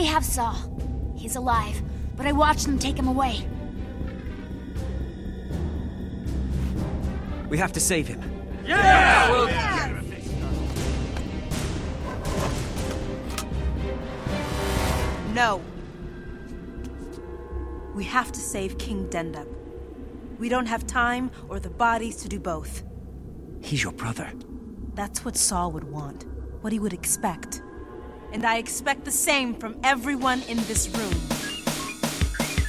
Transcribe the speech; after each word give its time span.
They 0.00 0.06
have 0.06 0.24
Saw. 0.24 0.56
He's 1.14 1.36
alive, 1.36 1.82
but 2.16 2.24
I 2.24 2.32
watched 2.32 2.64
them 2.64 2.78
take 2.78 2.98
him 2.98 3.06
away. 3.06 3.46
We 7.50 7.58
have 7.58 7.70
to 7.74 7.80
save 7.80 8.08
him. 8.08 8.22
Yeah! 8.64 10.00
No. 15.34 15.60
We 17.94 18.04
have 18.04 18.32
to 18.32 18.40
save 18.40 18.78
King 18.78 19.06
Dendup. 19.10 19.48
We 20.38 20.48
don't 20.48 20.64
have 20.64 20.86
time 20.86 21.30
or 21.50 21.60
the 21.60 21.68
bodies 21.68 22.16
to 22.22 22.28
do 22.30 22.40
both. 22.40 22.84
He's 23.60 23.82
your 23.82 23.92
brother. 23.92 24.32
That's 24.94 25.26
what 25.26 25.36
Saw 25.36 25.68
would 25.68 25.84
want, 25.84 26.24
what 26.62 26.72
he 26.72 26.78
would 26.78 26.94
expect. 26.94 27.60
And 28.32 28.46
I 28.46 28.58
expect 28.58 29.04
the 29.04 29.10
same 29.10 29.54
from 29.54 29.76
everyone 29.82 30.42
in 30.48 30.56
this 30.64 30.88
room. 30.90 31.14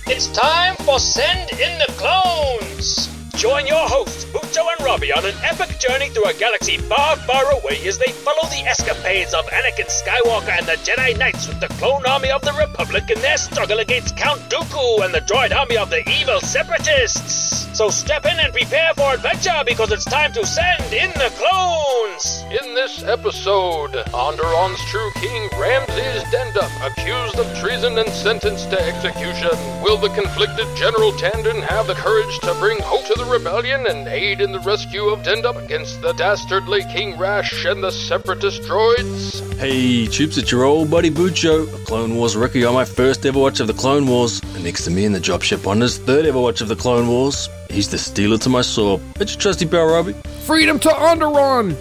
It's 0.07 0.27
time 0.27 0.75
for 0.77 0.99
Send 0.99 1.51
in 1.51 1.77
the 1.77 1.93
Clones! 1.97 3.20
Join 3.35 3.65
your 3.65 3.87
hosts, 3.87 4.25
Bucho 4.25 4.65
and 4.77 4.85
Robbie, 4.85 5.11
on 5.13 5.25
an 5.25 5.33
epic 5.41 5.79
journey 5.79 6.09
through 6.09 6.25
a 6.25 6.33
galaxy 6.33 6.77
far, 6.77 7.15
far 7.15 7.51
away 7.51 7.79
as 7.87 7.97
they 7.97 8.11
follow 8.11 8.47
the 8.49 8.63
escapades 8.67 9.33
of 9.33 9.45
Anakin 9.47 9.89
Skywalker 9.89 10.57
and 10.57 10.67
the 10.67 10.77
Jedi 10.83 11.17
Knights 11.17 11.47
with 11.47 11.59
the 11.59 11.67
clone 11.79 12.05
army 12.05 12.29
of 12.29 12.41
the 12.41 12.53
Republic 12.53 13.09
in 13.09 13.19
their 13.21 13.37
struggle 13.37 13.79
against 13.79 14.17
Count 14.17 14.41
Dooku 14.49 15.03
and 15.03 15.13
the 15.13 15.21
droid 15.21 15.55
army 15.55 15.77
of 15.77 15.89
the 15.89 16.07
evil 16.09 16.39
Separatists! 16.41 17.61
So 17.77 17.89
step 17.89 18.25
in 18.25 18.37
and 18.37 18.53
prepare 18.53 18.93
for 18.95 19.13
adventure 19.13 19.63
because 19.65 19.91
it's 19.91 20.05
time 20.05 20.33
to 20.33 20.45
send 20.45 20.93
in 20.93 21.09
the 21.11 21.31
clones! 21.39 22.43
In 22.51 22.75
this 22.75 23.01
episode, 23.03 23.95
Onderon's 24.13 24.83
true 24.91 25.09
king 25.15 25.49
Ramsis 25.51 26.23
Dendup, 26.25 26.69
accused 26.85 27.39
of 27.39 27.47
treason 27.57 27.97
and 27.97 28.09
sentenced 28.09 28.69
to 28.71 28.81
execution. 28.81 29.57
Will 29.81 29.97
the 29.97 30.09
conflicted 30.09 30.67
General 30.75 31.13
Tandin 31.13 31.63
have 31.63 31.87
the 31.87 31.95
courage 31.95 32.37
to 32.39 32.53
bring 32.55 32.79
hope 32.81 33.05
to 33.05 33.13
the 33.13 33.20
rebellion 33.25 33.85
and 33.87 34.07
aid 34.07 34.41
in 34.41 34.51
the 34.51 34.59
rescue 34.59 35.09
of 35.09 35.19
Dendup 35.19 35.63
against 35.63 36.01
the 36.01 36.13
dastardly 36.13 36.81
King 36.93 37.17
Rash 37.17 37.65
and 37.65 37.83
the 37.83 37.91
separatist 37.91 38.61
droids? 38.63 39.41
Hey, 39.55 40.07
Troops, 40.07 40.37
it's 40.37 40.51
your 40.51 40.63
old 40.63 40.89
buddy 40.89 41.09
Bucho, 41.09 41.67
a 41.73 41.85
Clone 41.85 42.15
Wars 42.15 42.35
rookie 42.35 42.65
on 42.65 42.73
my 42.73 42.85
first 42.85 43.25
ever 43.25 43.39
watch 43.39 43.59
of 43.59 43.67
the 43.67 43.73
Clone 43.73 44.07
Wars, 44.07 44.41
and 44.55 44.63
next 44.63 44.85
to 44.85 44.91
me 44.91 45.05
in 45.05 45.11
the 45.11 45.19
dropship 45.19 45.67
on 45.67 45.81
his 45.81 45.97
third 45.97 46.25
ever 46.25 46.39
watch 46.39 46.61
of 46.61 46.67
the 46.67 46.75
Clone 46.75 47.07
Wars. 47.07 47.49
He's 47.69 47.89
the 47.89 47.97
Steela 47.97 48.39
to 48.41 48.49
my 48.49 48.61
soul. 48.61 49.01
It's 49.19 49.33
your 49.33 49.41
trusty 49.41 49.65
pal, 49.65 49.85
Robbie. 49.85 50.13
Freedom 50.45 50.79
to 50.79 50.89
Onderon! 50.89 51.75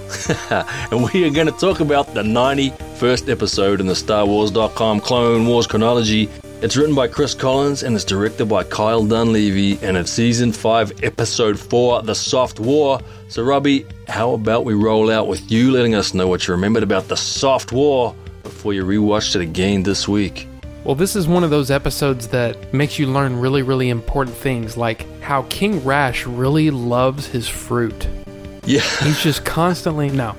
and 0.92 1.10
we 1.12 1.24
are 1.24 1.30
going 1.30 1.46
to 1.46 1.58
talk 1.58 1.80
about 1.80 2.14
the 2.14 2.22
91st 2.22 3.28
episode 3.30 3.80
in 3.80 3.86
the 3.86 3.96
Star 3.96 4.26
Wars.com 4.26 5.00
Clone 5.00 5.46
Wars 5.46 5.66
chronology. 5.66 6.28
It's 6.62 6.76
written 6.76 6.94
by 6.94 7.08
Chris 7.08 7.32
Collins 7.32 7.84
and 7.84 7.96
it's 7.96 8.04
directed 8.04 8.44
by 8.44 8.64
Kyle 8.64 9.02
Dunlevy, 9.02 9.82
and 9.82 9.96
it's 9.96 10.10
season 10.10 10.52
5, 10.52 11.02
episode 11.02 11.58
4, 11.58 12.02
The 12.02 12.14
Soft 12.14 12.60
War. 12.60 13.00
So, 13.28 13.42
Robbie, 13.42 13.86
how 14.08 14.34
about 14.34 14.66
we 14.66 14.74
roll 14.74 15.10
out 15.10 15.26
with 15.26 15.50
you 15.50 15.72
letting 15.72 15.94
us 15.94 16.12
know 16.12 16.28
what 16.28 16.46
you 16.46 16.52
remembered 16.52 16.82
about 16.82 17.08
The 17.08 17.16
Soft 17.16 17.72
War 17.72 18.14
before 18.42 18.74
you 18.74 18.84
rewatched 18.84 19.36
it 19.36 19.40
again 19.40 19.84
this 19.84 20.06
week? 20.06 20.46
Well, 20.84 20.94
this 20.94 21.16
is 21.16 21.26
one 21.26 21.44
of 21.44 21.50
those 21.50 21.70
episodes 21.70 22.28
that 22.28 22.74
makes 22.74 22.98
you 22.98 23.06
learn 23.06 23.40
really, 23.40 23.62
really 23.62 23.88
important 23.88 24.36
things, 24.36 24.76
like 24.76 25.06
how 25.22 25.44
King 25.44 25.82
Rash 25.82 26.26
really 26.26 26.70
loves 26.70 27.26
his 27.26 27.48
fruit. 27.48 28.06
Yeah. 28.66 28.82
He's 29.02 29.22
just 29.22 29.46
constantly 29.46 30.10
no. 30.10 30.36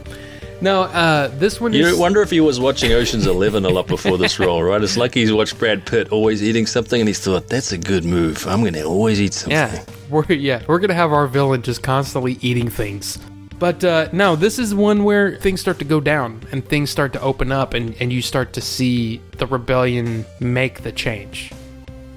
No, 0.62 0.84
uh, 0.84 1.28
this 1.40 1.59
one 1.59 1.73
You 1.73 1.88
is 1.88 1.98
wonder 1.98 2.22
if 2.22 2.30
he 2.30 2.40
was 2.40 2.59
watching 2.59 2.92
Ocean's 2.92 3.26
Eleven 3.26 3.66
a 3.66 3.70
lot 3.70 3.88
before 3.88 4.17
this 4.17 4.40
role, 4.40 4.62
right? 4.62 4.81
It's 4.81 4.95
like 4.95 5.14
he's 5.14 5.34
watched 5.34 5.58
Brad 5.58 5.86
Pitt 5.88 6.09
always 6.09 6.44
eating 6.44 6.68
something, 6.68 7.02
and 7.02 7.08
he's 7.08 7.20
thought, 7.20 7.48
"That's 7.48 7.72
a 7.72 7.78
good 7.78 8.06
move. 8.06 8.45
I'm 8.48 8.62
going 8.62 8.73
to 8.73 8.84
always 8.84 9.20
eat 9.20 9.34
something." 9.34 9.52
yeah. 9.58 9.84
We're 10.09 10.26
yeah, 10.26 10.62
we're 10.68 10.80
gonna 10.80 10.94
have 10.94 11.14
our 11.14 11.26
villain 11.26 11.62
just 11.62 11.81
constantly 11.84 12.38
eating 12.42 12.70
things. 12.70 13.18
But 13.58 13.84
uh, 13.84 14.09
no, 14.12 14.35
this 14.35 14.59
is 14.59 14.75
one 14.75 15.03
where 15.03 15.38
things 15.38 15.62
start 15.62 15.80
to 15.80 15.85
go 15.85 16.00
down 16.02 16.41
and 16.52 16.68
things 16.68 16.90
start 16.90 17.14
to 17.14 17.22
open 17.22 17.52
up, 17.52 17.74
and, 17.74 17.96
and 18.02 18.12
you 18.12 18.22
start 18.22 18.53
to 18.53 18.62
see 18.62 19.22
the 19.38 19.46
rebellion 19.47 20.25
make 20.40 20.81
the 20.81 20.91
change. 20.91 21.53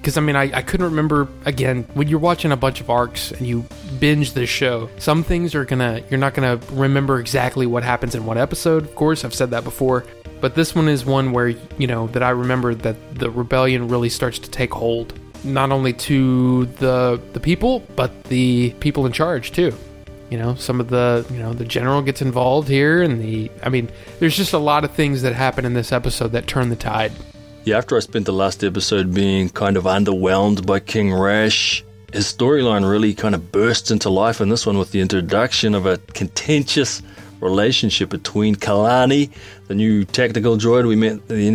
Because 0.05 0.19
I 0.19 0.21
mean, 0.21 0.37
I, 0.37 0.51
I 0.53 0.61
couldn't 0.61 0.85
remember 0.85 1.27
again 1.47 1.87
when 1.95 2.09
you're 2.09 2.19
watching 2.19 2.53
a 2.53 2.59
bunch 2.59 2.83
of 2.83 2.91
arcs 2.91 3.31
and 3.31 3.47
you 3.47 3.65
binge 3.99 4.35
this 4.35 4.51
show. 4.51 4.91
Some 4.99 5.25
things 5.25 5.55
are 5.55 5.65
gonna 5.65 6.03
you're 6.11 6.21
not 6.21 6.35
gonna 6.35 6.61
remember 6.73 7.19
exactly 7.19 7.65
what 7.65 7.85
happens 7.85 8.15
in 8.15 8.27
one 8.27 8.37
episode. 8.37 8.83
Of 8.83 8.95
course, 8.97 9.25
I've 9.25 9.33
said 9.33 9.53
that 9.53 9.65
before. 9.65 10.05
But 10.43 10.57
this 10.57 10.75
one 10.75 10.89
is 10.89 11.07
one 11.07 11.33
where 11.33 11.49
you 11.79 11.87
know 11.87 12.09
that 12.09 12.23
I 12.23 12.29
remember 12.29 12.75
that 12.75 12.97
the 13.15 13.31
rebellion 13.31 13.89
really 13.89 14.11
starts 14.11 14.39
to 14.41 14.51
take 14.51 14.75
hold, 14.75 15.19
not 15.43 15.73
only 15.73 15.95
to 15.95 16.67
the 16.67 17.19
the 17.33 17.41
people, 17.41 17.79
but 17.97 18.25
the 18.25 18.73
people 18.81 19.07
in 19.07 19.13
charge 19.13 19.53
too. 19.53 19.75
You 20.29 20.37
know, 20.37 20.55
some 20.55 20.81
of 20.81 20.89
the 20.89 21.25
you 21.31 21.39
know 21.39 21.55
the 21.55 21.65
general 21.65 22.03
gets 22.03 22.21
involved 22.21 22.69
here, 22.69 23.01
and 23.01 23.23
the 23.23 23.51
I 23.63 23.71
mean, 23.71 23.89
there's 24.19 24.37
just 24.37 24.53
a 24.53 24.59
lot 24.59 24.85
of 24.85 24.91
things 24.91 25.23
that 25.23 25.33
happen 25.33 25.65
in 25.65 25.73
this 25.73 25.93
episode 25.93 26.33
that 26.33 26.47
turn 26.47 26.69
the 26.69 26.77
tide. 26.77 27.13
Yeah, 27.65 27.79
after 27.79 27.97
I 27.97 28.01
spent 28.01 28.27
the 28.27 28.33
last 28.33 28.63
episode 28.63 29.15
being 29.15 29.49
kind 29.49 29.79
of 29.79 29.85
underwhelmed 29.85 30.67
by 30.67 30.81
King 30.81 31.15
Rash, 31.15 31.83
his 32.13 32.31
storyline 32.31 32.89
really 32.89 33.15
kind 33.15 33.35
of 33.35 33.51
bursts 33.53 33.91
into 33.91 34.11
life 34.11 34.43
in 34.43 34.51
this 34.51 34.67
one 34.67 34.77
with 34.77 34.91
the 34.93 35.01
introduction 35.01 35.75
of 35.75 35.87
a 35.87 35.97
contentious 36.13 37.01
relationship 37.41 38.11
between 38.11 38.55
Kalani, 38.55 39.31
the 39.69 39.75
new 39.75 40.05
tactical 40.05 40.59
droid 40.59 40.87
we 40.87 40.95
met 40.95 41.15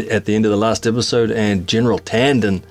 at 0.10 0.26
the- 0.26 0.34
end 0.34 0.46
of 0.46 0.52
the 0.52 0.58
last 0.58 0.88
episode, 0.88 1.30
and 1.30 1.68
General 1.68 2.00
Tandin. 2.00 2.64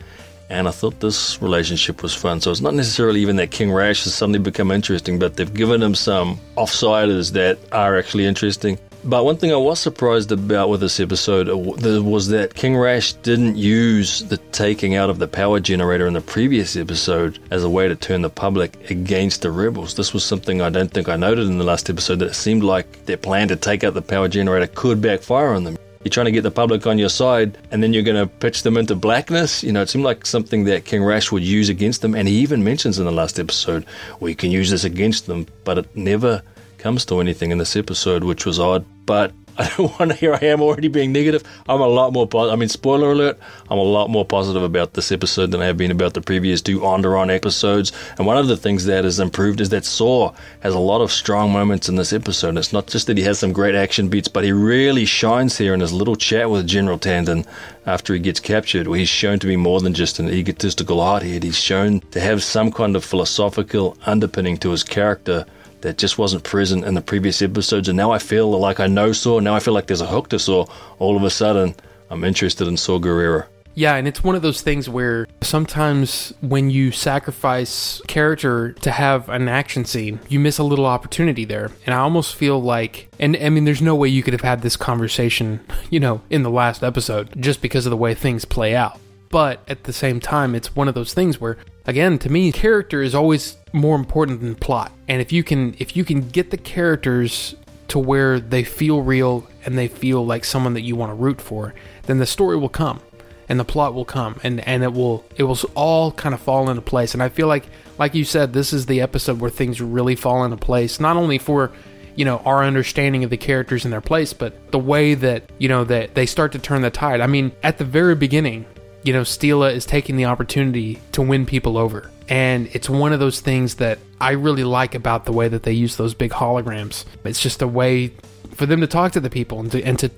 And 0.51 0.67
I 0.67 0.73
thought 0.73 0.99
this 0.99 1.41
relationship 1.41 2.03
was 2.03 2.15
fun. 2.15 2.41
So 2.41 2.51
it's 2.51 2.61
not 2.61 2.75
necessarily 2.75 3.21
even 3.21 3.37
that 3.37 3.53
King 3.53 3.71
Rash 3.71 4.03
has 4.03 4.15
suddenly 4.15 4.41
become 4.41 4.73
interesting, 4.73 5.19
but 5.21 5.37
they've 5.37 5.53
given 5.53 5.81
him 5.81 5.95
some 5.95 6.41
offsiders 6.57 7.33
that 7.33 7.59
are 7.71 7.97
actually 7.97 8.27
interesting. 8.27 8.79
But 9.05 9.25
one 9.25 9.37
thing 9.37 9.53
I 9.53 9.57
was 9.57 9.79
surprised 9.79 10.33
about 10.33 10.69
with 10.69 10.81
this 10.81 10.99
episode 10.99 11.49
was 11.49 12.29
that 12.29 12.55
King 12.55 12.77
Rash 12.77 13.13
didn't 13.15 13.57
use 13.57 14.25
the 14.25 14.37
taking 14.37 14.97
out 14.97 15.09
of 15.09 15.19
the 15.19 15.29
power 15.29 15.61
generator 15.61 16.07
in 16.07 16.15
the 16.15 16.21
previous 16.21 16.77
episode 16.77 17.39
as 17.51 17.63
a 17.63 17.71
way 17.71 17.87
to 17.89 17.95
turn 17.95 18.23
the 18.23 18.29
public 18.29 18.91
against 18.91 19.43
the 19.43 19.53
rebels. 19.53 19.95
This 19.95 20.13
was 20.13 20.25
something 20.25 20.61
I 20.61 20.69
don't 20.69 20.93
think 20.93 21.09
I 21.09 21.17
noted 21.17 21.47
in 21.47 21.59
the 21.59 21.65
last 21.65 21.89
episode 21.89 22.19
that 22.19 22.31
it 22.31 22.35
seemed 22.35 22.65
like 22.65 23.07
their 23.07 23.17
plan 23.17 23.49
to 23.49 23.57
take 23.57 23.85
out 23.85 23.95
the 23.95 24.03
power 24.03 24.29
generator 24.29 24.67
could 24.67 25.01
backfire 25.01 25.55
on 25.55 25.65
them. 25.65 25.79
You're 26.05 26.11
trying 26.11 26.27
to 26.27 26.33
get 26.33 26.43
the 26.43 26.51
public 26.51 26.87
on 26.87 26.99
your 26.99 27.09
side, 27.09 27.57
and 27.71 27.83
then 27.83 27.93
you're 27.93 28.03
going 28.03 28.17
to 28.17 28.27
pitch 28.27 28.63
them 28.63 28.77
into 28.77 28.95
blackness. 28.95 29.63
You 29.63 29.73
know, 29.73 29.83
it 29.83 29.89
seemed 29.89 30.05
like 30.05 30.27
something 30.27 30.65
that 30.65 30.85
King 30.85 31.03
Rash 31.03 31.33
would 31.33 31.43
use 31.43 31.69
against 31.69 32.03
them, 32.03 32.15
and 32.15 32.29
he 32.29 32.39
even 32.39 32.63
mentions 32.63 32.99
in 32.99 33.05
the 33.05 33.13
last 33.13 33.39
episode, 33.39 33.87
we 34.21 34.35
can 34.35 34.51
use 34.51 34.71
this 34.71 34.85
against 34.85 35.27
them, 35.27 35.47
but 35.65 35.79
it 35.79 35.97
never 35.97 36.43
comes 36.79 37.05
to 37.07 37.21
anything 37.21 37.51
in 37.51 37.59
this 37.59 37.77
episode, 37.77 38.25
which 38.25 38.47
was 38.47 38.59
odd. 38.59 38.85
But 39.07 39.33
I 39.59 39.69
don't 39.77 39.99
want 39.99 40.13
to. 40.13 40.17
Here 40.17 40.39
I 40.41 40.45
am 40.47 40.63
already 40.63 40.87
being 40.87 41.11
negative. 41.11 41.43
I'm 41.69 41.81
a 41.81 41.89
lot 41.89 42.13
more. 42.13 42.29
Po- 42.29 42.49
I 42.49 42.55
mean, 42.55 42.69
spoiler 42.69 43.11
alert. 43.11 43.41
I'm 43.69 43.79
a 43.79 43.83
lot 43.83 44.09
more 44.09 44.25
positive 44.25 44.63
about 44.63 44.95
this 44.95 45.11
episode 45.11 45.51
than 45.51 45.61
I 45.61 45.67
have 45.67 45.77
been 45.77 45.91
about 45.91 46.15
the 46.15 46.21
previous 46.21 46.63
two 46.63 46.79
Onderon 46.79 47.35
episodes. 47.35 47.91
And 48.19 48.27
one 48.27 48.39
of 48.39 48.47
the 48.47 48.57
things 48.57 48.85
that 48.85 49.03
has 49.03 49.19
improved 49.19 49.61
is 49.61 49.71
that 49.71 49.85
Saw 49.85 50.33
has 50.61 50.75
a 50.75 50.79
lot 50.79 51.01
of 51.01 51.11
strong 51.11 51.53
moments 51.53 51.89
in 51.89 51.97
this 51.97 52.13
episode. 52.13 52.51
And 52.51 52.59
it's 52.59 52.73
not 52.73 52.87
just 52.87 53.09
that 53.09 53.19
he 53.19 53.25
has 53.25 53.41
some 53.41 53.53
great 53.53 53.75
action 53.75 54.09
beats, 54.09 54.29
but 54.29 54.45
he 54.45 54.53
really 54.53 55.05
shines 55.05 55.59
here 55.59 55.75
in 55.75 55.81
his 55.81 55.93
little 55.93 56.15
chat 56.15 56.49
with 56.49 56.69
General 56.69 56.99
Tandin 56.99 57.45
after 57.85 58.15
he 58.15 58.21
gets 58.21 58.39
captured, 58.39 58.87
where 58.87 59.01
he's 59.01 59.09
shown 59.09 59.41
to 59.41 59.49
be 59.49 59.57
more 59.57 59.81
than 59.81 59.93
just 59.93 60.21
an 60.21 60.29
egotistical 60.29 61.03
hothead. 61.03 61.43
He's 61.43 61.59
shown 61.59 61.99
to 62.13 62.21
have 62.21 62.45
some 62.45 62.71
kind 62.71 62.95
of 62.95 63.05
philosophical 63.05 63.97
underpinning 64.07 64.57
to 64.59 64.71
his 64.71 64.85
character 64.85 65.47
that 65.83 65.99
just 65.99 66.19
wasn't 66.19 66.45
present 66.45 66.85
in 66.85 66.95
the 66.95 67.01
previous 67.01 67.43
episodes. 67.43 67.89
And 67.89 67.97
now 67.97 68.11
I 68.11 68.19
feel 68.19 68.51
like 68.59 68.81
I 68.81 68.87
know 68.87 69.13
Saw. 69.13 69.41
Now 69.41 69.55
I 69.55 69.61
feel 69.61 69.75
like 69.75 69.87
there's 69.87 70.01
a 70.01 70.07
hook 70.07 70.29
to 70.31 70.39
Saw. 70.39 70.67
All 70.99 71.17
of 71.17 71.23
a 71.23 71.31
sudden, 71.31 71.75
I'm 72.11 72.25
interested 72.25 72.67
in 72.67 72.77
Saw 72.77 72.99
Gerrera. 72.99 73.47
Yeah, 73.79 73.95
and 73.95 74.09
it's 74.09 74.25
one 74.25 74.35
of 74.35 74.43
those 74.43 74.61
things 74.61 74.89
where 74.89 75.29
sometimes 75.41 76.35
when 76.41 76.69
you 76.69 76.91
sacrifice 76.91 78.03
character 78.09 78.73
to 78.73 78.91
have 78.91 79.29
an 79.29 79.49
action 79.49 79.85
scene, 79.85 80.19
you 80.29 80.41
miss 80.41 80.59
a 80.59 80.65
little 80.65 80.85
opportunity 80.85 81.45
there. 81.45 81.71
And 81.87 81.95
I 81.95 81.99
almost 81.99 82.35
feel 82.35 82.61
like, 82.61 83.09
and 83.21 83.37
I 83.37 83.51
mean, 83.51 83.67
there's 83.67 83.81
no 83.81 83.95
way 83.95 84.09
you 84.09 84.25
could 84.25 84.33
have 84.33 84.41
had 84.41 84.63
this 84.63 84.77
conversation, 84.77 85.61
you 85.91 86.01
know, 86.01 86.23
in 86.29 86.43
the 86.43 86.51
last 86.51 86.83
episode 86.83 87.41
just 87.41 87.63
because 87.63 87.87
of 87.87 87.91
the 87.91 87.97
way 87.97 88.15
things 88.15 88.45
play 88.45 88.75
out. 88.75 88.99
But 89.31 89.61
at 89.69 89.85
the 89.85 89.93
same 89.93 90.19
time, 90.19 90.57
it's 90.57 90.75
one 90.75 90.89
of 90.89 90.95
those 90.95 91.15
things 91.15 91.41
where, 91.41 91.59
again, 91.87 92.19
to 92.21 92.31
me, 92.31 92.51
character 92.51 93.01
is 93.01 93.15
always 93.15 93.58
more 93.73 93.97
important 93.97 94.41
than 94.41 94.55
plot. 94.55 94.93
And 95.09 95.21
if 95.21 95.33
you 95.33 95.43
can, 95.43 95.75
if 95.79 95.97
you 95.97 96.05
can 96.05 96.29
get 96.29 96.51
the 96.51 96.57
characters 96.57 97.55
to 97.89 97.99
where 97.99 98.39
they 98.39 98.65
feel 98.65 99.03
real 99.03 99.47
and 99.65 99.79
they 99.79 99.89
feel 99.89 100.25
like 100.25 100.45
someone 100.45 100.75
that 100.75 100.83
you 100.83 100.97
want 100.97 101.11
to 101.11 101.15
root 101.15 101.41
for, 101.41 101.75
then 102.07 102.19
the 102.19 102.27
story 102.27 102.57
will 102.57 102.69
come 102.69 103.01
and 103.49 103.59
the 103.59 103.65
plot 103.65 103.95
will 103.95 104.05
come 104.05 104.39
and 104.43 104.61
and 104.69 104.83
it 104.83 104.93
will 104.93 105.25
it 105.37 105.45
will 105.45 105.59
all 105.75 106.13
kind 106.13 106.35
of 106.35 106.41
fall 106.41 106.69
into 106.69 106.83
place 106.83 107.15
and 107.15 107.23
i 107.23 107.31
feel 107.31 107.47
like 107.47 107.65
like 107.99 108.15
you 108.15 108.23
said 108.23 108.53
this 108.53 108.75
is 108.75 108.85
the 108.85 109.01
episode 109.01 109.41
where 109.41 109.51
things 109.51 109.81
really 109.81 110.15
fall 110.15 110.45
into 110.45 110.59
place 110.59 111.01
not 111.01 111.17
only 111.17 111.39
for 111.39 111.73
you 112.19 112.25
know 112.25 112.39
our 112.39 112.65
understanding 112.65 113.23
of 113.23 113.31
the 113.31 113.37
characters 113.37 113.85
in 113.85 113.93
their 113.93 114.01
place, 114.01 114.33
but 114.33 114.73
the 114.73 114.79
way 114.79 115.15
that 115.15 115.45
you 115.59 115.69
know 115.69 115.85
that 115.85 116.17
they 116.17 116.27
start 116.27 116.51
to 116.51 116.59
turn 116.59 116.83
the 116.83 116.91
tide. 116.91 117.21
I 117.21 117.29
mean, 117.29 117.53
at 117.63 117.79
the 117.79 117.85
very 117.85 118.17
beginning, 118.17 118.67
you 119.03 119.13
know, 119.13 119.23
Steela 119.23 119.73
is 119.73 119.87
taking 119.87 120.17
the 120.17 120.25
opportunity 120.27 121.01
to 121.13 121.23
win 121.23 121.47
people 121.47 121.79
over. 121.79 122.11
And 122.29 122.69
it's 122.73 122.91
one 122.91 123.13
of 123.13 123.21
those 123.21 123.41
things 123.41 123.77
that 123.77 123.99
I 124.21 124.33
really 124.33 124.65
like 124.65 124.95
about 124.95 125.25
the 125.25 125.33
way 125.33 125.49
that 125.49 125.63
they 125.63 125.73
use 125.73 125.97
those 125.97 126.15
big 126.15 126.31
holograms. 126.31 127.05
It's 127.25 127.41
just 127.41 127.63
a 127.63 127.69
way 127.69 128.13
for 128.55 128.67
them 128.67 128.81
to 128.81 128.87
talk 128.87 129.13
to 129.13 129.21
the 129.21 129.31
people 129.31 129.61
and 129.61 129.73
to, 129.73 129.83
and 129.83 129.99
to 130.01 130.11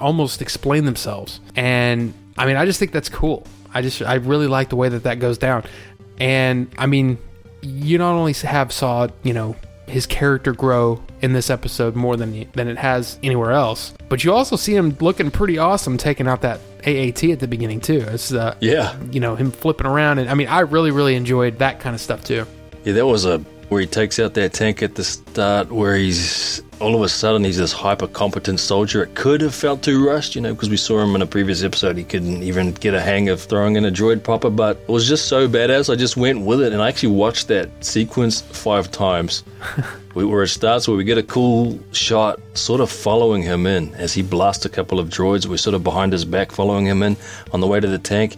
almost 0.00 0.40
explain 0.40 0.84
themselves. 0.84 1.40
And 1.56 2.14
I 2.38 2.46
mean, 2.46 2.56
I 2.56 2.64
just 2.64 2.78
think 2.78 2.92
that's 2.92 3.08
cool. 3.08 3.46
I 3.74 3.82
just, 3.82 4.00
I 4.00 4.14
really 4.14 4.46
like 4.46 4.70
the 4.70 4.76
way 4.76 4.88
that 4.88 5.02
that 5.02 5.18
goes 5.18 5.36
down. 5.36 5.64
And 6.18 6.70
I 6.78 6.86
mean, 6.86 7.18
you 7.60 7.98
not 7.98 8.14
only 8.14 8.32
have 8.32 8.72
Saw, 8.72 9.08
you 9.22 9.34
know, 9.34 9.56
his 9.88 10.06
character 10.06 10.52
grow 10.52 11.02
in 11.22 11.32
this 11.32 11.50
episode 11.50 11.96
more 11.96 12.16
than 12.16 12.48
than 12.52 12.68
it 12.68 12.78
has 12.78 13.18
anywhere 13.22 13.52
else. 13.52 13.92
But 14.08 14.24
you 14.24 14.32
also 14.32 14.56
see 14.56 14.74
him 14.74 14.96
looking 15.00 15.30
pretty 15.30 15.58
awesome 15.58 15.96
taking 15.98 16.26
out 16.28 16.42
that 16.42 16.60
AAT 16.86 17.24
at 17.32 17.40
the 17.40 17.48
beginning 17.48 17.80
too. 17.80 18.04
It's 18.08 18.32
uh, 18.32 18.54
Yeah. 18.60 18.96
you 19.10 19.20
know 19.20 19.34
him 19.36 19.50
flipping 19.50 19.86
around, 19.86 20.18
and 20.18 20.30
I 20.30 20.34
mean 20.34 20.48
I 20.48 20.60
really 20.60 20.90
really 20.90 21.14
enjoyed 21.16 21.58
that 21.58 21.80
kind 21.80 21.94
of 21.94 22.00
stuff 22.00 22.24
too. 22.24 22.46
Yeah, 22.84 22.92
that 22.94 23.06
was 23.06 23.24
a 23.24 23.38
where 23.68 23.80
he 23.82 23.86
takes 23.86 24.18
out 24.18 24.34
that 24.34 24.52
tank 24.54 24.82
at 24.82 24.94
the 24.94 25.04
start, 25.04 25.70
where 25.70 25.94
he's 25.96 26.62
all 26.80 26.94
of 26.94 27.02
a 27.02 27.08
sudden 27.08 27.44
he's 27.44 27.56
this 27.56 27.72
hyper 27.72 28.06
competent 28.06 28.60
soldier. 28.60 29.02
It 29.02 29.14
could 29.14 29.40
have 29.40 29.54
felt 29.54 29.82
too 29.82 30.06
rushed, 30.06 30.34
you 30.34 30.40
know, 30.40 30.54
because 30.54 30.70
we 30.70 30.76
saw 30.76 31.02
him 31.02 31.14
in 31.14 31.22
a 31.22 31.26
previous 31.26 31.62
episode. 31.62 31.96
He 31.96 32.04
couldn't 32.04 32.42
even 32.42 32.72
get 32.72 32.94
a 32.94 33.00
hang 33.00 33.28
of 33.28 33.40
throwing 33.40 33.76
in 33.76 33.84
a 33.84 33.90
droid 33.90 34.22
proper, 34.22 34.50
but 34.50 34.76
it 34.76 34.88
was 34.88 35.08
just 35.08 35.26
so 35.26 35.48
badass. 35.48 35.92
I 35.92 35.96
just 35.96 36.16
went 36.16 36.40
with 36.40 36.60
it, 36.60 36.72
and 36.72 36.80
I 36.80 36.88
actually 36.88 37.14
watched 37.14 37.48
that 37.48 37.84
sequence 37.84 38.40
five 38.40 38.90
times. 38.90 39.42
we, 40.14 40.24
where 40.24 40.42
it 40.42 40.48
starts, 40.48 40.86
where 40.86 40.96
we 40.96 41.04
get 41.04 41.18
a 41.18 41.22
cool 41.22 41.78
shot, 41.92 42.40
sort 42.54 42.80
of 42.80 42.90
following 42.90 43.42
him 43.42 43.66
in 43.66 43.94
as 43.94 44.12
he 44.12 44.22
blasts 44.22 44.64
a 44.64 44.68
couple 44.68 45.00
of 45.00 45.08
droids. 45.08 45.46
We're 45.46 45.56
sort 45.56 45.74
of 45.74 45.82
behind 45.82 46.12
his 46.12 46.24
back, 46.24 46.52
following 46.52 46.86
him 46.86 47.02
in 47.02 47.16
on 47.52 47.60
the 47.60 47.66
way 47.66 47.80
to 47.80 47.86
the 47.88 47.98
tank. 47.98 48.36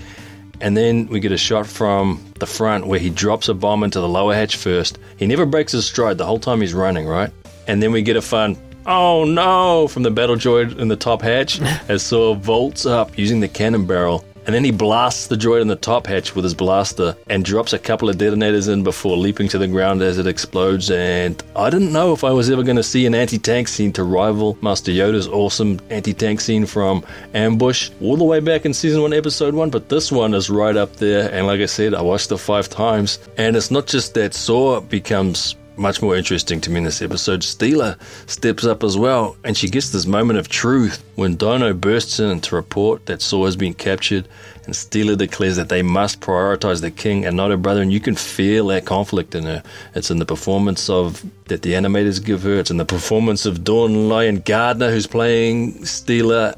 And 0.63 0.77
then 0.77 1.07
we 1.07 1.21
get 1.21 1.33
a 1.33 1.39
shot 1.39 1.67
from 1.67 2.23
the 2.39 2.47
front 2.47 2.87
where 2.87 2.99
he 2.99 3.09
drops 3.09 3.49
a 3.49 3.55
bomb 3.55 3.83
into 3.83 3.99
the 3.99 4.09
lower 4.09 4.35
hatch 4.35 4.57
first. 4.57 4.99
He 5.17 5.27
never 5.27 5.47
breaks 5.47 5.73
his 5.73 5.87
stride 5.87 6.19
the 6.19 6.27
whole 6.27 6.39
time 6.39 6.61
he's 6.61 6.75
running, 6.75 7.07
right? 7.07 7.33
And 7.71 7.81
then 7.81 7.93
we 7.93 8.03
get 8.03 8.17
a 8.17 8.21
fun, 8.21 8.57
oh 8.85 9.23
no, 9.25 9.87
from 9.87 10.03
the 10.03 10.11
battle 10.11 10.35
droid 10.35 10.77
in 10.81 10.89
the 10.89 10.97
top 10.97 11.23
hatch 11.23 11.61
as 11.89 12.03
Saw 12.03 12.35
vaults 12.35 12.85
up 12.85 13.17
using 13.17 13.39
the 13.39 13.47
cannon 13.47 13.87
barrel. 13.87 14.25
And 14.45 14.53
then 14.53 14.65
he 14.65 14.73
blasts 14.73 15.29
the 15.29 15.37
droid 15.37 15.61
in 15.61 15.69
the 15.69 15.77
top 15.77 16.09
hatch 16.09 16.35
with 16.35 16.43
his 16.43 16.53
blaster 16.53 17.17
and 17.29 17.45
drops 17.45 17.73
a 17.73 17.79
couple 17.79 18.09
of 18.09 18.19
detonators 18.19 18.67
in 18.67 18.83
before 18.83 19.17
leaping 19.17 19.47
to 19.51 19.59
the 19.59 19.69
ground 19.69 20.03
as 20.03 20.19
it 20.19 20.27
explodes. 20.27 20.91
And 20.91 21.41
I 21.55 21.71
didn't 21.71 21.93
know 21.93 22.13
if 22.13 22.25
I 22.25 22.33
was 22.33 22.51
ever 22.51 22.65
going 22.65 22.75
to 22.75 22.83
see 22.83 23.07
an 23.07 23.15
anti 23.15 23.39
tank 23.39 23.69
scene 23.69 23.93
to 23.93 24.03
rival 24.03 24.59
Master 24.61 24.91
Yoda's 24.91 25.29
awesome 25.29 25.79
anti 25.91 26.13
tank 26.13 26.41
scene 26.41 26.67
from 26.67 27.05
Ambush 27.35 27.91
all 28.01 28.17
the 28.17 28.25
way 28.25 28.41
back 28.41 28.67
in 28.67 28.75
season 28.75 29.03
1, 29.03 29.13
episode 29.13 29.55
1. 29.55 29.71
But 29.71 29.89
this 29.89 30.11
one 30.11 30.35
is 30.35 30.51
right 30.51 30.77
up 30.77 30.97
there. 30.97 31.33
And 31.33 31.47
like 31.47 31.61
I 31.61 31.67
said, 31.67 31.95
I 31.95 32.03
watched 32.03 32.33
it 32.33 32.39
five 32.39 32.69
times. 32.69 33.21
And 33.37 33.55
it's 33.55 33.71
not 33.71 33.87
just 33.87 34.15
that 34.15 34.35
Saw 34.35 34.81
becomes 34.81 35.55
much 35.81 36.03
more 36.03 36.15
interesting 36.15 36.61
to 36.61 36.71
me 36.71 36.79
in 36.79 36.85
this 36.85 37.01
episode. 37.01 37.41
Steela 37.41 37.99
steps 38.29 38.65
up 38.65 38.85
as 38.85 38.99
well, 38.99 39.37
and 39.45 39.57
she 39.57 39.69
gets 39.69 39.91
this 39.91 40.07
moment 40.07 40.39
of 40.39 40.49
truth 40.49 41.03
when 41.17 41.37
Dono 41.37 41.73
bursts 41.73 42.21
in 42.21 42.41
to 42.43 42.55
report 42.55 43.07
that 43.07 43.23
Saw 43.23 43.47
has 43.47 43.57
been 43.57 43.73
captured, 43.75 44.29
and 44.67 44.75
Steela 44.75 45.17
declares 45.17 45.57
that 45.57 45.71
they 45.71 45.83
must 45.83 46.21
prioritize 46.21 46.83
the 46.83 46.91
king 46.91 47.25
and 47.25 47.37
not 47.37 47.51
her 47.51 47.57
brother. 47.57 47.81
And 47.81 47.93
you 47.93 47.99
can 47.99 48.15
feel 48.15 48.67
that 48.69 48.85
conflict 48.85 49.35
in 49.35 49.45
her. 49.45 49.63
It's 49.95 50.11
in 50.11 50.19
the 50.19 50.27
performance 50.27 50.91
of 50.91 51.25
that 51.47 51.63
the 51.63 51.73
animators 51.73 52.23
give 52.23 52.43
her. 52.43 52.61
It's 52.61 52.71
in 52.71 52.77
the 52.77 52.85
performance 52.85 53.47
of 53.47 53.65
Dawn 53.65 54.09
Lyen 54.09 54.41
Gardner, 54.41 54.91
who's 54.91 55.07
playing 55.07 55.79
Steela. 55.79 56.57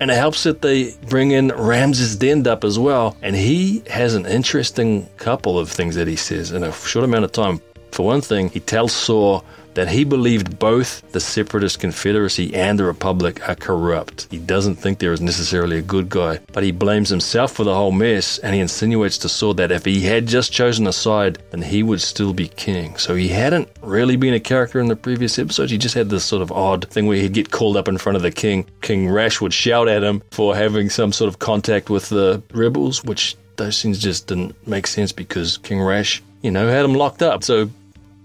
And 0.00 0.10
it 0.10 0.14
helps 0.14 0.42
that 0.42 0.62
they 0.62 0.96
bring 1.08 1.30
in 1.30 1.50
Ramsis 1.50 2.16
Dendup 2.16 2.64
as 2.64 2.78
well. 2.78 3.16
And 3.22 3.36
he 3.36 3.82
has 3.88 4.14
an 4.14 4.26
interesting 4.26 5.06
couple 5.18 5.58
of 5.58 5.70
things 5.70 5.94
that 5.94 6.08
he 6.08 6.16
says 6.16 6.50
in 6.50 6.64
a 6.64 6.72
short 6.72 7.04
amount 7.04 7.24
of 7.24 7.32
time. 7.32 7.60
For 7.94 8.04
one 8.04 8.22
thing, 8.22 8.48
he 8.48 8.58
tells 8.58 8.92
Saw 8.92 9.40
that 9.74 9.86
he 9.88 10.02
believed 10.02 10.58
both 10.58 11.08
the 11.12 11.20
Separatist 11.20 11.78
Confederacy 11.78 12.52
and 12.52 12.76
the 12.76 12.84
Republic 12.84 13.48
are 13.48 13.54
corrupt. 13.54 14.26
He 14.32 14.38
doesn't 14.38 14.74
think 14.74 14.98
there 14.98 15.12
is 15.12 15.20
necessarily 15.20 15.78
a 15.78 15.82
good 15.82 16.08
guy, 16.08 16.40
but 16.52 16.64
he 16.64 16.72
blames 16.72 17.08
himself 17.08 17.52
for 17.52 17.62
the 17.62 17.74
whole 17.74 17.92
mess 17.92 18.38
and 18.38 18.52
he 18.52 18.60
insinuates 18.60 19.16
to 19.18 19.28
Saw 19.28 19.54
that 19.54 19.70
if 19.70 19.84
he 19.84 20.00
had 20.00 20.26
just 20.26 20.50
chosen 20.52 20.88
a 20.88 20.92
side, 20.92 21.38
then 21.52 21.62
he 21.62 21.84
would 21.84 22.00
still 22.00 22.34
be 22.34 22.48
king. 22.48 22.96
So 22.96 23.14
he 23.14 23.28
hadn't 23.28 23.68
really 23.80 24.16
been 24.16 24.34
a 24.34 24.40
character 24.40 24.80
in 24.80 24.88
the 24.88 24.96
previous 24.96 25.38
episodes. 25.38 25.70
He 25.70 25.78
just 25.78 25.94
had 25.94 26.10
this 26.10 26.24
sort 26.24 26.42
of 26.42 26.50
odd 26.50 26.88
thing 26.88 27.06
where 27.06 27.18
he'd 27.18 27.32
get 27.32 27.52
called 27.52 27.76
up 27.76 27.86
in 27.86 27.98
front 27.98 28.16
of 28.16 28.22
the 28.22 28.32
king. 28.32 28.66
King 28.80 29.08
Rash 29.08 29.40
would 29.40 29.54
shout 29.54 29.86
at 29.86 30.02
him 30.02 30.20
for 30.32 30.56
having 30.56 30.90
some 30.90 31.12
sort 31.12 31.28
of 31.28 31.38
contact 31.38 31.90
with 31.90 32.08
the 32.08 32.42
rebels, 32.52 33.04
which 33.04 33.36
those 33.54 33.80
things 33.80 34.00
just 34.00 34.26
didn't 34.26 34.66
make 34.66 34.88
sense 34.88 35.12
because 35.12 35.58
King 35.58 35.80
Rash, 35.80 36.20
you 36.42 36.50
know, 36.50 36.66
had 36.66 36.84
him 36.84 36.94
locked 36.94 37.22
up. 37.22 37.44
So 37.44 37.70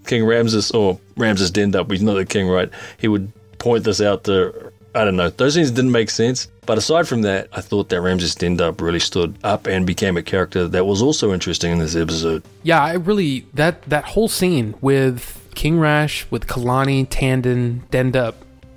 King 0.06 0.22
Ramsis, 0.22 0.74
or 0.74 0.98
Ramsis 1.16 1.50
Dendup, 1.50 1.90
he's 1.90 2.02
not 2.02 2.14
the 2.14 2.26
king, 2.26 2.48
right? 2.48 2.70
He 2.98 3.08
would 3.08 3.32
point 3.58 3.84
this 3.84 4.00
out 4.00 4.24
to, 4.24 4.72
I 4.94 5.04
don't 5.04 5.16
know, 5.16 5.30
those 5.30 5.54
things 5.54 5.70
didn't 5.70 5.92
make 5.92 6.10
sense. 6.10 6.48
But 6.66 6.78
aside 6.78 7.08
from 7.08 7.22
that, 7.22 7.48
I 7.52 7.60
thought 7.60 7.88
that 7.88 7.96
Ramsis 7.96 8.36
Dendup 8.36 8.80
really 8.80 9.00
stood 9.00 9.36
up 9.42 9.66
and 9.66 9.86
became 9.86 10.16
a 10.16 10.22
character 10.22 10.68
that 10.68 10.86
was 10.86 11.02
also 11.02 11.32
interesting 11.32 11.72
in 11.72 11.78
this 11.78 11.96
episode. 11.96 12.42
Yeah, 12.62 12.82
I 12.82 12.94
really 12.94 13.46
that 13.54 13.82
that 13.82 14.04
whole 14.04 14.28
scene 14.28 14.74
with 14.80 15.48
King 15.54 15.78
Rash, 15.80 16.30
with 16.30 16.46
Kalani, 16.46 17.08
Tandin, 17.08 17.80
Dendup, 17.90 18.34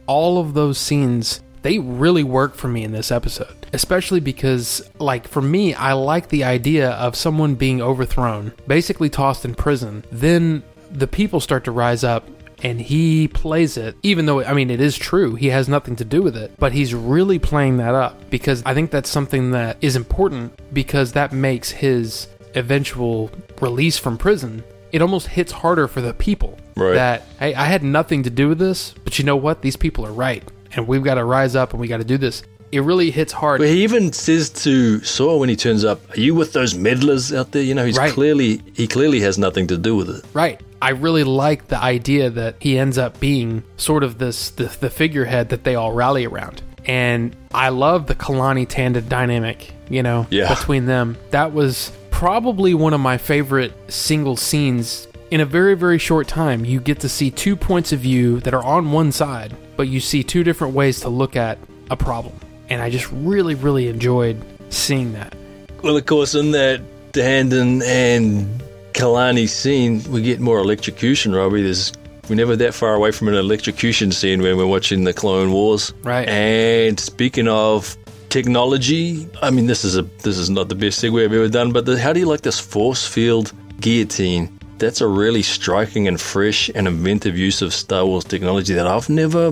all 0.08 0.40
of 0.40 0.54
those 0.54 0.78
scenes 0.78 1.42
they 1.64 1.80
really 1.80 2.24
work 2.24 2.56
for 2.56 2.68
me 2.68 2.84
in 2.84 2.92
this 2.92 3.12
episode. 3.12 3.56
Especially 3.72 4.20
because, 4.20 4.82
like, 5.00 5.28
for 5.28 5.42
me, 5.42 5.74
I 5.74 5.94
like 5.94 6.30
the 6.30 6.44
idea 6.44 6.92
of 6.92 7.16
someone 7.16 7.56
being 7.56 7.82
overthrown, 7.82 8.54
basically 8.68 9.10
tossed 9.10 9.46
in 9.46 9.56
prison. 9.56 10.04
Then 10.12 10.64
the 10.94 11.08
people 11.08 11.40
start 11.40 11.64
to 11.66 11.72
rise 11.72 12.04
up 12.04 12.28
and 12.62 12.80
he 12.80 13.28
plays 13.28 13.76
it, 13.76 13.98
even 14.04 14.26
though, 14.26 14.44
I 14.44 14.54
mean, 14.54 14.70
it 14.70 14.80
is 14.80 14.98
true. 14.98 15.36
He 15.36 15.48
has 15.48 15.68
nothing 15.68 15.98
to 15.98 16.06
do 16.06 16.22
with 16.22 16.38
it, 16.38 16.54
but 16.58 16.72
he's 16.72 16.94
really 16.94 17.38
playing 17.38 17.78
that 17.78 17.94
up 17.94 18.30
because 18.30 18.64
I 18.66 18.74
think 18.74 18.90
that's 18.90 19.10
something 19.10 19.52
that 19.52 19.78
is 19.82 19.96
important 19.96 20.58
because 20.74 21.12
that 21.12 21.34
makes 21.34 21.72
his 21.72 22.28
eventual 22.56 23.32
release 23.60 23.98
from 23.98 24.18
prison. 24.18 24.64
It 24.94 25.02
almost 25.02 25.28
hits 25.28 25.52
harder 25.52 25.88
for 25.88 26.02
the 26.02 26.14
people. 26.14 26.58
Right. 26.76 26.94
That, 26.94 27.24
hey, 27.40 27.54
I 27.54 27.66
had 27.66 27.84
nothing 27.84 28.24
to 28.24 28.30
do 28.30 28.50
with 28.50 28.60
this, 28.60 28.94
but 29.04 29.20
you 29.20 29.26
know 29.26 29.36
what? 29.36 29.62
These 29.62 29.76
people 29.76 30.06
are 30.06 30.14
right. 30.14 30.44
And 30.76 30.88
we've 30.88 31.04
got 31.04 31.16
to 31.16 31.26
rise 31.26 31.56
up 31.56 31.72
and 31.72 31.80
we 31.82 31.88
got 31.88 31.98
to 31.98 32.04
do 32.04 32.18
this. 32.18 32.44
It 32.74 32.82
really 32.82 33.12
hits 33.12 33.32
hard. 33.32 33.60
But 33.60 33.68
he 33.68 33.84
even 33.84 34.12
says 34.12 34.50
to 34.66 35.00
Saw 35.04 35.38
when 35.38 35.48
he 35.50 35.56
turns 35.56 35.84
up, 35.86 36.00
"Are 36.16 36.20
you 36.20 36.34
with 36.34 36.54
those 36.54 36.74
meddlers 36.74 37.32
out 37.32 37.52
there?" 37.52 37.62
You 37.62 37.76
know, 37.76 37.86
he's 37.86 37.98
Right. 37.98 38.12
clearly 38.12 38.62
he 38.74 38.88
clearly 38.88 39.20
has 39.22 39.38
nothing 39.38 39.68
to 39.68 39.78
do 39.78 39.96
with 39.96 40.10
it. 40.10 40.24
Right. 40.34 40.60
I 40.82 40.90
really 40.90 41.24
like 41.24 41.68
the 41.68 41.82
idea 41.82 42.30
that 42.32 42.56
he 42.60 42.78
ends 42.78 42.98
up 42.98 43.20
being 43.20 43.64
sort 43.78 44.04
of 44.04 44.18
this 44.18 44.50
the, 44.50 44.70
the 44.80 44.90
figurehead 44.90 45.50
that 45.50 45.64
they 45.64 45.76
all 45.76 45.92
rally 45.94 46.26
around. 46.26 46.62
And 46.86 47.36
I 47.54 47.70
love 47.70 48.08
the 48.08 48.16
Kalani 48.16 48.68
Tandin 48.68 49.08
dynamic, 49.08 49.72
you 49.90 50.04
know, 50.04 50.26
Yeah. 50.30 50.50
between 50.54 50.86
them. 50.88 51.16
That 51.32 51.54
was 51.54 51.92
probably 52.12 52.74
one 52.74 52.94
of 52.94 53.00
my 53.00 53.18
favorite 53.18 53.72
single 53.88 54.36
scenes. 54.36 55.08
In 55.32 55.40
a 55.42 55.46
very, 55.46 55.76
very 55.76 55.98
short 55.98 56.28
time, 56.28 56.66
you 56.66 56.80
get 56.80 57.00
to 57.02 57.10
see 57.10 57.32
two 57.32 57.56
points 57.56 57.92
of 57.94 58.00
view 58.00 58.40
that 58.42 58.54
are 58.54 58.64
on 58.64 58.92
one 58.92 59.12
side, 59.12 59.54
but 59.78 59.88
you 59.88 60.00
see 60.00 60.24
two 60.24 60.44
different 60.44 60.74
ways 60.74 61.00
to 61.02 61.10
look 61.10 61.36
at 61.36 61.58
a 61.90 61.96
problem. 61.96 62.34
And 62.70 62.82
I 62.82 62.90
just 62.90 63.12
really, 63.12 63.56
really 63.56 63.88
enjoyed 63.88 64.42
seeing 64.70 65.14
that. 65.14 65.36
Well, 65.82 65.98
of 65.98 66.06
course, 66.06 66.34
in 66.34 66.52
that 66.52 66.82
Tandin 67.12 67.84
and 67.84 68.64
Kalani 68.94 69.48
scene, 69.48 70.04
we 70.12 70.22
get 70.22 70.40
more 70.40 70.60
electrocution, 70.60 71.34
Robbie. 71.34 71.64
There's 71.64 71.92
we're 72.30 72.36
never 72.36 72.56
that 72.56 72.74
far 72.74 72.94
away 72.96 73.12
from 73.12 73.28
an 73.28 73.36
electrocution 73.36 74.12
scene 74.12 74.42
when 74.42 74.58
we're 74.58 74.66
watching 74.66 75.04
the 75.04 75.14
Clone 75.14 75.52
Wars. 75.52 75.94
Right. 76.04 76.28
And 76.30 76.98
speaking 76.98 77.50
of 77.50 77.98
technology, 78.30 79.28
I 79.42 79.50
mean, 79.52 79.68
this 79.68 79.84
is 79.84 79.98
a 79.98 80.04
this 80.24 80.38
is 80.38 80.50
not 80.50 80.70
the 80.70 80.76
best 80.76 81.04
segue 81.04 81.24
I've 81.24 81.34
ever 81.34 81.50
done, 81.50 81.74
but 81.74 81.86
the, 81.86 82.00
how 82.00 82.14
do 82.14 82.20
you 82.20 82.26
like 82.26 82.42
this 82.42 82.60
force 82.60 83.06
field 83.06 83.52
guillotine? 83.82 84.58
That's 84.78 85.02
a 85.02 85.08
really 85.08 85.44
striking 85.44 86.08
and 86.08 86.20
fresh 86.20 86.70
and 86.74 86.88
inventive 86.88 87.38
use 87.38 87.62
of 87.62 87.74
Star 87.74 88.06
Wars 88.06 88.24
technology 88.24 88.74
that 88.74 88.88
I've 88.88 89.10
never 89.10 89.52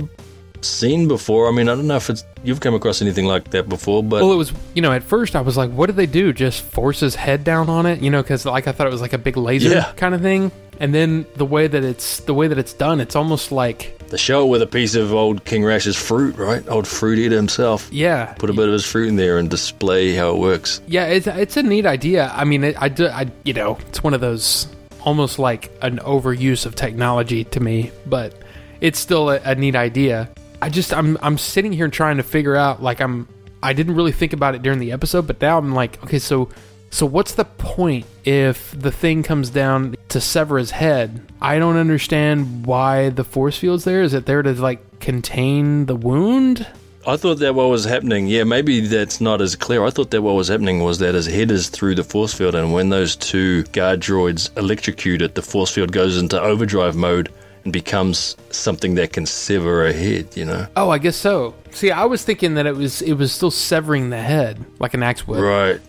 seen 0.65 1.07
before. 1.07 1.47
I 1.47 1.51
mean, 1.51 1.69
I 1.69 1.75
don't 1.75 1.87
know 1.87 1.95
if 1.97 2.09
it's 2.09 2.23
you've 2.43 2.59
come 2.59 2.73
across 2.73 3.01
anything 3.01 3.25
like 3.25 3.51
that 3.51 3.69
before, 3.69 4.03
but 4.03 4.21
Well, 4.21 4.31
it 4.31 4.35
was, 4.37 4.51
you 4.73 4.81
know, 4.81 4.91
at 4.91 5.03
first 5.03 5.35
I 5.35 5.41
was 5.41 5.57
like, 5.57 5.69
what 5.71 5.87
did 5.87 5.95
they 5.95 6.05
do? 6.07 6.33
Just 6.33 6.61
force 6.61 6.99
his 7.01 7.15
head 7.15 7.43
down 7.43 7.69
on 7.69 7.85
it? 7.85 8.01
You 8.01 8.09
know, 8.09 8.21
because 8.21 8.45
like 8.45 8.67
I 8.67 8.71
thought 8.71 8.87
it 8.87 8.91
was 8.91 9.01
like 9.01 9.13
a 9.13 9.17
big 9.17 9.37
laser 9.37 9.69
Yeah. 9.69 9.91
kind 9.95 10.15
of 10.15 10.21
thing. 10.21 10.51
And 10.79 10.95
then 10.95 11.27
the 11.35 11.45
way 11.45 11.67
that 11.67 11.83
it's 11.83 12.21
the 12.21 12.33
way 12.33 12.47
that 12.47 12.57
it's 12.57 12.73
done, 12.73 12.99
it's 12.99 13.15
almost 13.15 13.51
like 13.51 13.99
The 14.07 14.17
show 14.17 14.47
with 14.47 14.63
a 14.63 14.67
piece 14.67 14.95
of 14.95 15.13
old 15.13 15.45
King 15.45 15.63
Rash's 15.63 15.95
fruit, 15.95 16.35
right? 16.37 16.67
Old 16.67 16.87
fruit 16.87 17.19
eater 17.19 17.35
himself. 17.35 17.87
yeah, 17.91 18.33
Put 18.39 18.49
a 18.49 18.53
bit 18.53 18.65
of 18.67 18.73
his 18.73 18.83
fruit 18.85 19.07
in 19.07 19.15
there 19.15 19.37
and 19.37 19.47
display 19.49 20.13
how 20.15 20.31
it 20.33 20.39
works. 20.39 20.81
yeah. 20.87 21.05
It's 21.05 21.27
it's 21.27 21.55
a 21.57 21.63
neat 21.63 21.85
idea. 21.85 22.31
I 22.33 22.45
mean, 22.45 22.63
it, 22.63 22.81
I 22.81 22.89
do, 22.89 23.07
I 23.07 23.27
you 23.43 23.53
know, 23.53 23.77
it's 23.89 24.03
one 24.03 24.15
of 24.15 24.21
those 24.21 24.67
almost 25.01 25.37
like 25.39 25.69
an 25.83 25.97
overuse 25.99 26.65
of 26.65 26.73
technology 26.75 27.43
to 27.43 27.59
me, 27.59 27.91
but 28.07 28.33
it's 28.81 28.97
still 28.99 29.29
a, 29.29 29.39
a 29.43 29.53
neat 29.55 29.75
idea. 29.75 30.29
I 30.61 30.69
just 30.69 30.93
I'm 30.93 31.17
I'm 31.21 31.37
sitting 31.37 31.73
here 31.73 31.87
trying 31.87 32.17
to 32.17 32.23
figure 32.23 32.55
out 32.55 32.83
like 32.83 33.01
I'm 33.01 33.27
I 33.63 33.73
didn't 33.73 33.95
really 33.95 34.11
think 34.11 34.33
about 34.33 34.55
it 34.55 34.61
during 34.61 34.79
the 34.79 34.91
episode, 34.91 35.27
but 35.27 35.41
now 35.41 35.57
I'm 35.57 35.73
like, 35.73 36.03
okay, 36.03 36.19
so 36.19 36.49
so 36.91 37.05
what's 37.05 37.33
the 37.33 37.45
point 37.45 38.05
if 38.25 38.77
the 38.79 38.91
thing 38.91 39.23
comes 39.23 39.49
down 39.49 39.95
to 40.09 40.21
sever 40.21 40.57
his 40.57 40.71
head? 40.71 41.25
I 41.41 41.57
don't 41.57 41.77
understand 41.77 42.65
why 42.65 43.09
the 43.09 43.23
force 43.23 43.57
field's 43.57 43.85
there. 43.85 44.01
Is 44.01 44.13
it 44.13 44.25
there 44.25 44.41
to 44.41 44.53
like 44.53 44.99
contain 44.99 45.85
the 45.85 45.95
wound? 45.95 46.67
I 47.07 47.17
thought 47.17 47.39
that 47.39 47.55
what 47.55 47.69
was 47.69 47.85
happening, 47.85 48.27
yeah, 48.27 48.43
maybe 48.43 48.81
that's 48.81 49.19
not 49.19 49.41
as 49.41 49.55
clear. 49.55 49.83
I 49.83 49.89
thought 49.89 50.11
that 50.11 50.21
what 50.21 50.35
was 50.35 50.49
happening 50.49 50.83
was 50.83 50.99
that 50.99 51.15
his 51.15 51.25
head 51.25 51.49
is 51.49 51.69
through 51.69 51.95
the 51.95 52.03
force 52.03 52.31
field, 52.31 52.53
and 52.53 52.73
when 52.73 52.89
those 52.89 53.15
two 53.15 53.63
guard 53.63 54.01
droids 54.01 54.55
electrocute 54.55 55.23
it, 55.23 55.33
the 55.33 55.41
force 55.41 55.71
field 55.71 55.91
goes 55.91 56.19
into 56.19 56.39
overdrive 56.39 56.95
mode 56.95 57.29
and 57.63 57.71
becomes 57.73 58.35
something 58.49 58.95
that 58.95 59.13
can 59.13 59.25
sever 59.25 59.85
a 59.85 59.93
head, 59.93 60.35
you 60.35 60.45
know? 60.45 60.67
Oh, 60.75 60.89
I 60.89 60.97
guess 60.97 61.15
so. 61.15 61.53
See, 61.71 61.91
I 61.91 62.05
was 62.05 62.23
thinking 62.23 62.55
that 62.55 62.65
it 62.65 62.75
was 62.75 63.01
it 63.01 63.13
was 63.13 63.31
still 63.31 63.51
severing 63.51 64.09
the 64.09 64.21
head 64.21 64.63
like 64.79 64.93
an 64.93 65.03
axe 65.03 65.27
would. 65.27 65.39
Right. 65.41 65.79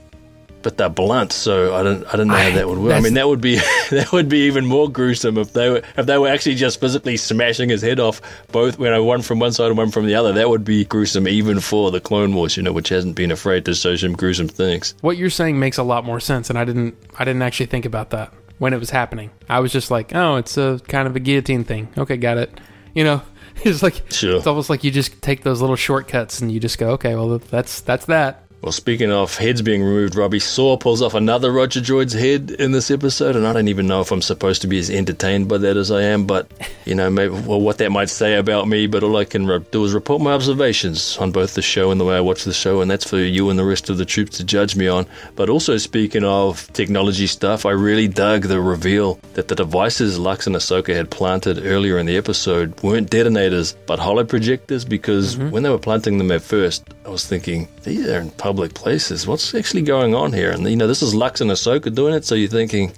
But 0.62 0.76
they're 0.76 0.88
blunt, 0.88 1.32
so 1.32 1.74
I 1.74 1.82
don't 1.82 2.04
I 2.14 2.16
don't 2.16 2.28
know 2.28 2.34
I- 2.34 2.50
how 2.50 2.56
that 2.56 2.68
would 2.68 2.78
work. 2.78 2.92
I 2.92 3.00
mean 3.00 3.14
that 3.14 3.26
would 3.26 3.40
be 3.40 3.56
that 3.90 4.10
would 4.12 4.28
be 4.28 4.46
even 4.46 4.64
more 4.64 4.88
gruesome 4.88 5.36
if 5.36 5.52
they 5.54 5.68
were 5.70 5.82
if 5.96 6.06
they 6.06 6.16
were 6.18 6.28
actually 6.28 6.54
just 6.54 6.78
physically 6.78 7.16
smashing 7.16 7.68
his 7.68 7.82
head 7.82 7.98
off 7.98 8.20
both 8.52 8.78
you 8.78 8.84
know, 8.84 9.02
one 9.02 9.22
from 9.22 9.40
one 9.40 9.50
side 9.52 9.68
and 9.68 9.76
one 9.76 9.90
from 9.90 10.06
the 10.06 10.14
other. 10.14 10.32
That 10.32 10.50
would 10.50 10.62
be 10.64 10.84
gruesome 10.84 11.26
even 11.26 11.58
for 11.58 11.90
the 11.90 12.00
Clone 12.00 12.32
Wars, 12.34 12.56
you 12.56 12.62
know, 12.62 12.70
which 12.72 12.90
hasn't 12.90 13.16
been 13.16 13.32
afraid 13.32 13.64
to 13.64 13.74
show 13.74 13.96
some 13.96 14.12
gruesome 14.12 14.46
things. 14.46 14.94
What 15.00 15.16
you're 15.16 15.30
saying 15.30 15.58
makes 15.58 15.78
a 15.78 15.82
lot 15.82 16.04
more 16.04 16.20
sense, 16.20 16.48
and 16.48 16.56
I 16.56 16.64
didn't 16.64 16.96
I 17.18 17.24
didn't 17.24 17.42
actually 17.42 17.66
think 17.66 17.84
about 17.84 18.10
that 18.10 18.32
when 18.62 18.73
it 18.73 18.78
was 18.78 18.90
happening. 18.90 19.28
I 19.49 19.59
was 19.59 19.73
just 19.73 19.90
like, 19.90 20.14
oh, 20.14 20.37
it's 20.37 20.57
a 20.57 20.81
kind 20.87 21.09
of 21.09 21.16
a 21.16 21.21
guillotine 21.21 21.64
thing. 21.64 21.88
Okay, 21.99 22.16
got 22.16 22.38
it. 22.38 22.61
You 22.95 23.02
know, 23.02 23.23
it's 23.64 23.83
like 23.83 24.04
Sure. 24.12 24.37
it's 24.37 24.47
almost 24.47 24.71
like 24.71 24.85
you 24.85 24.92
just 24.92 25.21
take 25.21 25.42
those 25.42 25.61
little 25.61 25.75
shortcuts 25.75 26.40
and 26.40 26.52
you 26.52 26.61
just 26.61 26.78
go, 26.78 26.90
okay, 26.90 27.16
well 27.16 27.38
that's 27.40 27.81
that's 27.81 28.07
that. 28.07 28.45
Well, 28.62 28.71
speaking 28.71 29.11
of 29.11 29.37
heads 29.37 29.61
being 29.61 29.83
removed, 29.83 30.14
Robbie 30.14 30.38
Saw 30.38 30.76
pulls 30.76 31.02
off 31.02 31.14
another 31.14 31.50
Roger 31.50 31.81
Droid's 31.81 32.12
head 32.12 32.52
in 32.52 32.71
this 32.71 32.92
episode, 32.92 33.35
and 33.35 33.45
I 33.45 33.52
don't 33.52 33.66
even 33.66 33.88
know 33.88 34.00
if 34.00 34.12
I'm 34.12 34.23
supposed 34.23 34.62
to 34.62 34.69
be 34.69 34.78
as 34.78 34.88
entertained 34.88 35.49
by 35.49 35.59
that 35.59 35.76
as 35.76 35.90
I 35.90 36.02
am, 36.02 36.28
but, 36.28 36.49
you 36.85 36.95
know, 36.95 37.11
maybe, 37.11 37.35
well, 37.35 37.61
what 37.61 37.78
that 37.78 37.90
might 37.90 38.09
say 38.09 38.37
about 38.37 38.69
me, 38.69 38.87
but 38.87 39.02
all 39.02 39.16
I 39.16 39.25
can 39.25 39.49
re- 39.49 39.64
do 39.73 39.85
is 39.85 39.92
report 39.92 40.23
my 40.23 40.33
observations 40.33 41.19
on 41.19 41.33
both 41.33 41.54
the 41.54 41.61
show 41.61 41.90
and 41.90 42.00
the 42.00 42.04
way 42.04 42.16
I 42.16 42.21
watch 42.21 42.45
the 42.45 42.52
show, 42.52 42.81
and 42.81 42.88
that's 42.88 43.11
for 43.11 43.19
you 43.19 43.50
and 43.50 43.59
the 43.59 43.64
rest 43.64 43.90
of 43.90 43.99
the 43.99 44.04
troops 44.04 44.37
to 44.37 44.45
judge 44.45 44.76
me 44.76 44.87
on. 44.87 45.07
But 45.35 45.49
also, 45.49 45.76
speaking 45.76 46.23
of 46.23 46.73
technology 46.73 47.26
stuff, 47.26 47.66
I 47.66 47.73
really 47.73 48.07
dug 48.07 48.42
the 48.45 48.61
reveal 48.61 49.19
that 49.35 49.49
the 49.49 49.57
devices 49.57 50.21
Lux 50.21 50.47
and 50.47 50.54
Ahsoka 50.54 50.95
had 50.95 51.11
planted 51.11 51.66
earlier 51.66 51.99
in 51.99 52.07
the 52.07 52.16
episode 52.16 52.81
weren't 52.81 53.11
detonators, 53.11 53.73
but 53.88 53.99
holo 53.99 54.23
projectors, 54.23 54.85
because 54.85 55.35
mm-hmm. 55.35 55.50
when 55.50 55.64
they 55.64 55.71
were 55.71 55.78
planting 55.78 56.19
them 56.19 56.31
at 56.31 56.42
first, 56.42 56.85
I 57.04 57.09
was 57.09 57.26
thinking, 57.26 57.66
these 57.83 58.07
are 58.07 58.21
in 58.21 58.31
public 58.31 58.51
places. 58.75 59.26
What's 59.26 59.54
actually 59.54 59.82
going 59.82 60.14
on 60.14 60.32
here? 60.32 60.50
And, 60.50 60.68
you 60.68 60.76
know, 60.76 60.87
this 60.87 61.02
is 61.02 61.14
Lux 61.14 61.40
and 61.40 61.50
Ahsoka 61.50 61.94
doing 61.94 62.14
it, 62.14 62.25
so 62.25 62.35
you're 62.35 62.49
thinking, 62.49 62.92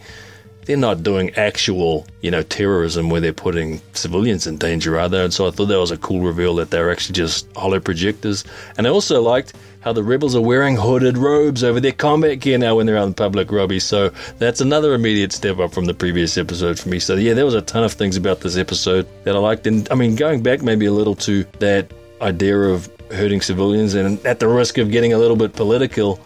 they're 0.65 0.77
not 0.77 1.03
doing 1.03 1.35
actual, 1.35 2.07
you 2.23 2.31
know, 2.31 2.43
terrorism 2.43 3.11
where 3.11 3.21
they're 3.21 3.33
putting 3.33 3.81
civilians 3.93 4.47
in 4.47 4.57
danger, 4.57 4.99
are 4.99 5.09
they? 5.09 5.23
And 5.23 5.33
so 5.33 5.47
I 5.47 5.51
thought 5.51 5.67
that 5.67 5.79
was 5.79 5.91
a 5.91 5.99
cool 5.99 6.21
reveal 6.21 6.55
that 6.57 6.71
they're 6.71 6.91
actually 6.91 7.15
just 7.15 7.47
holo 7.57 7.81
projectors. 7.81 8.45
And 8.77 8.87
I 8.87 8.91
also 8.91 9.21
liked 9.21 9.55
how 9.81 9.93
the 9.93 10.03
rebels 10.03 10.35
are 10.35 10.41
wearing 10.41 10.77
hooded 10.77 11.19
robes 11.19 11.63
over 11.63 11.79
their 11.79 11.93
combat 11.93 12.41
gear 12.41 12.57
now 12.57 12.77
when 12.77 12.87
they're 12.87 12.97
out 12.97 13.07
in 13.07 13.15
public, 13.15 13.53
Robbie. 13.53 13.81
So 13.81 14.11
that's 14.39 14.63
another 14.63 14.95
immediate 14.95 15.33
step 15.33 15.59
up 15.59 15.75
from 15.75 15.85
the 15.85 15.93
previous 15.93 16.39
episode 16.39 16.79
for 16.79 16.89
me. 16.89 16.99
So 16.99 17.17
yeah, 17.17 17.35
there 17.35 17.45
was 17.45 17.55
a 17.55 17.61
ton 17.61 17.85
of 17.85 17.93
things 17.93 18.17
about 18.17 18.41
this 18.41 18.57
episode 18.57 19.07
that 19.25 19.37
I 19.37 19.39
liked. 19.39 19.67
And 19.67 19.87
I 19.91 19.95
mean, 19.95 20.17
going 20.17 20.43
back 20.43 20.63
maybe 20.63 20.87
a 20.87 20.93
little 20.93 21.15
to 21.17 21.45
that 21.59 21.93
idea 22.23 22.57
of 22.59 22.89
hurting 23.15 23.41
civilians 23.41 23.95
and 23.95 24.25
at 24.27 24.41
the 24.41 24.49
risk 24.49 24.79
of 24.79 24.91
getting 24.91 25.13
a 25.13 25.19
little 25.19 25.37
bit 25.37 25.53
political, 25.55 26.21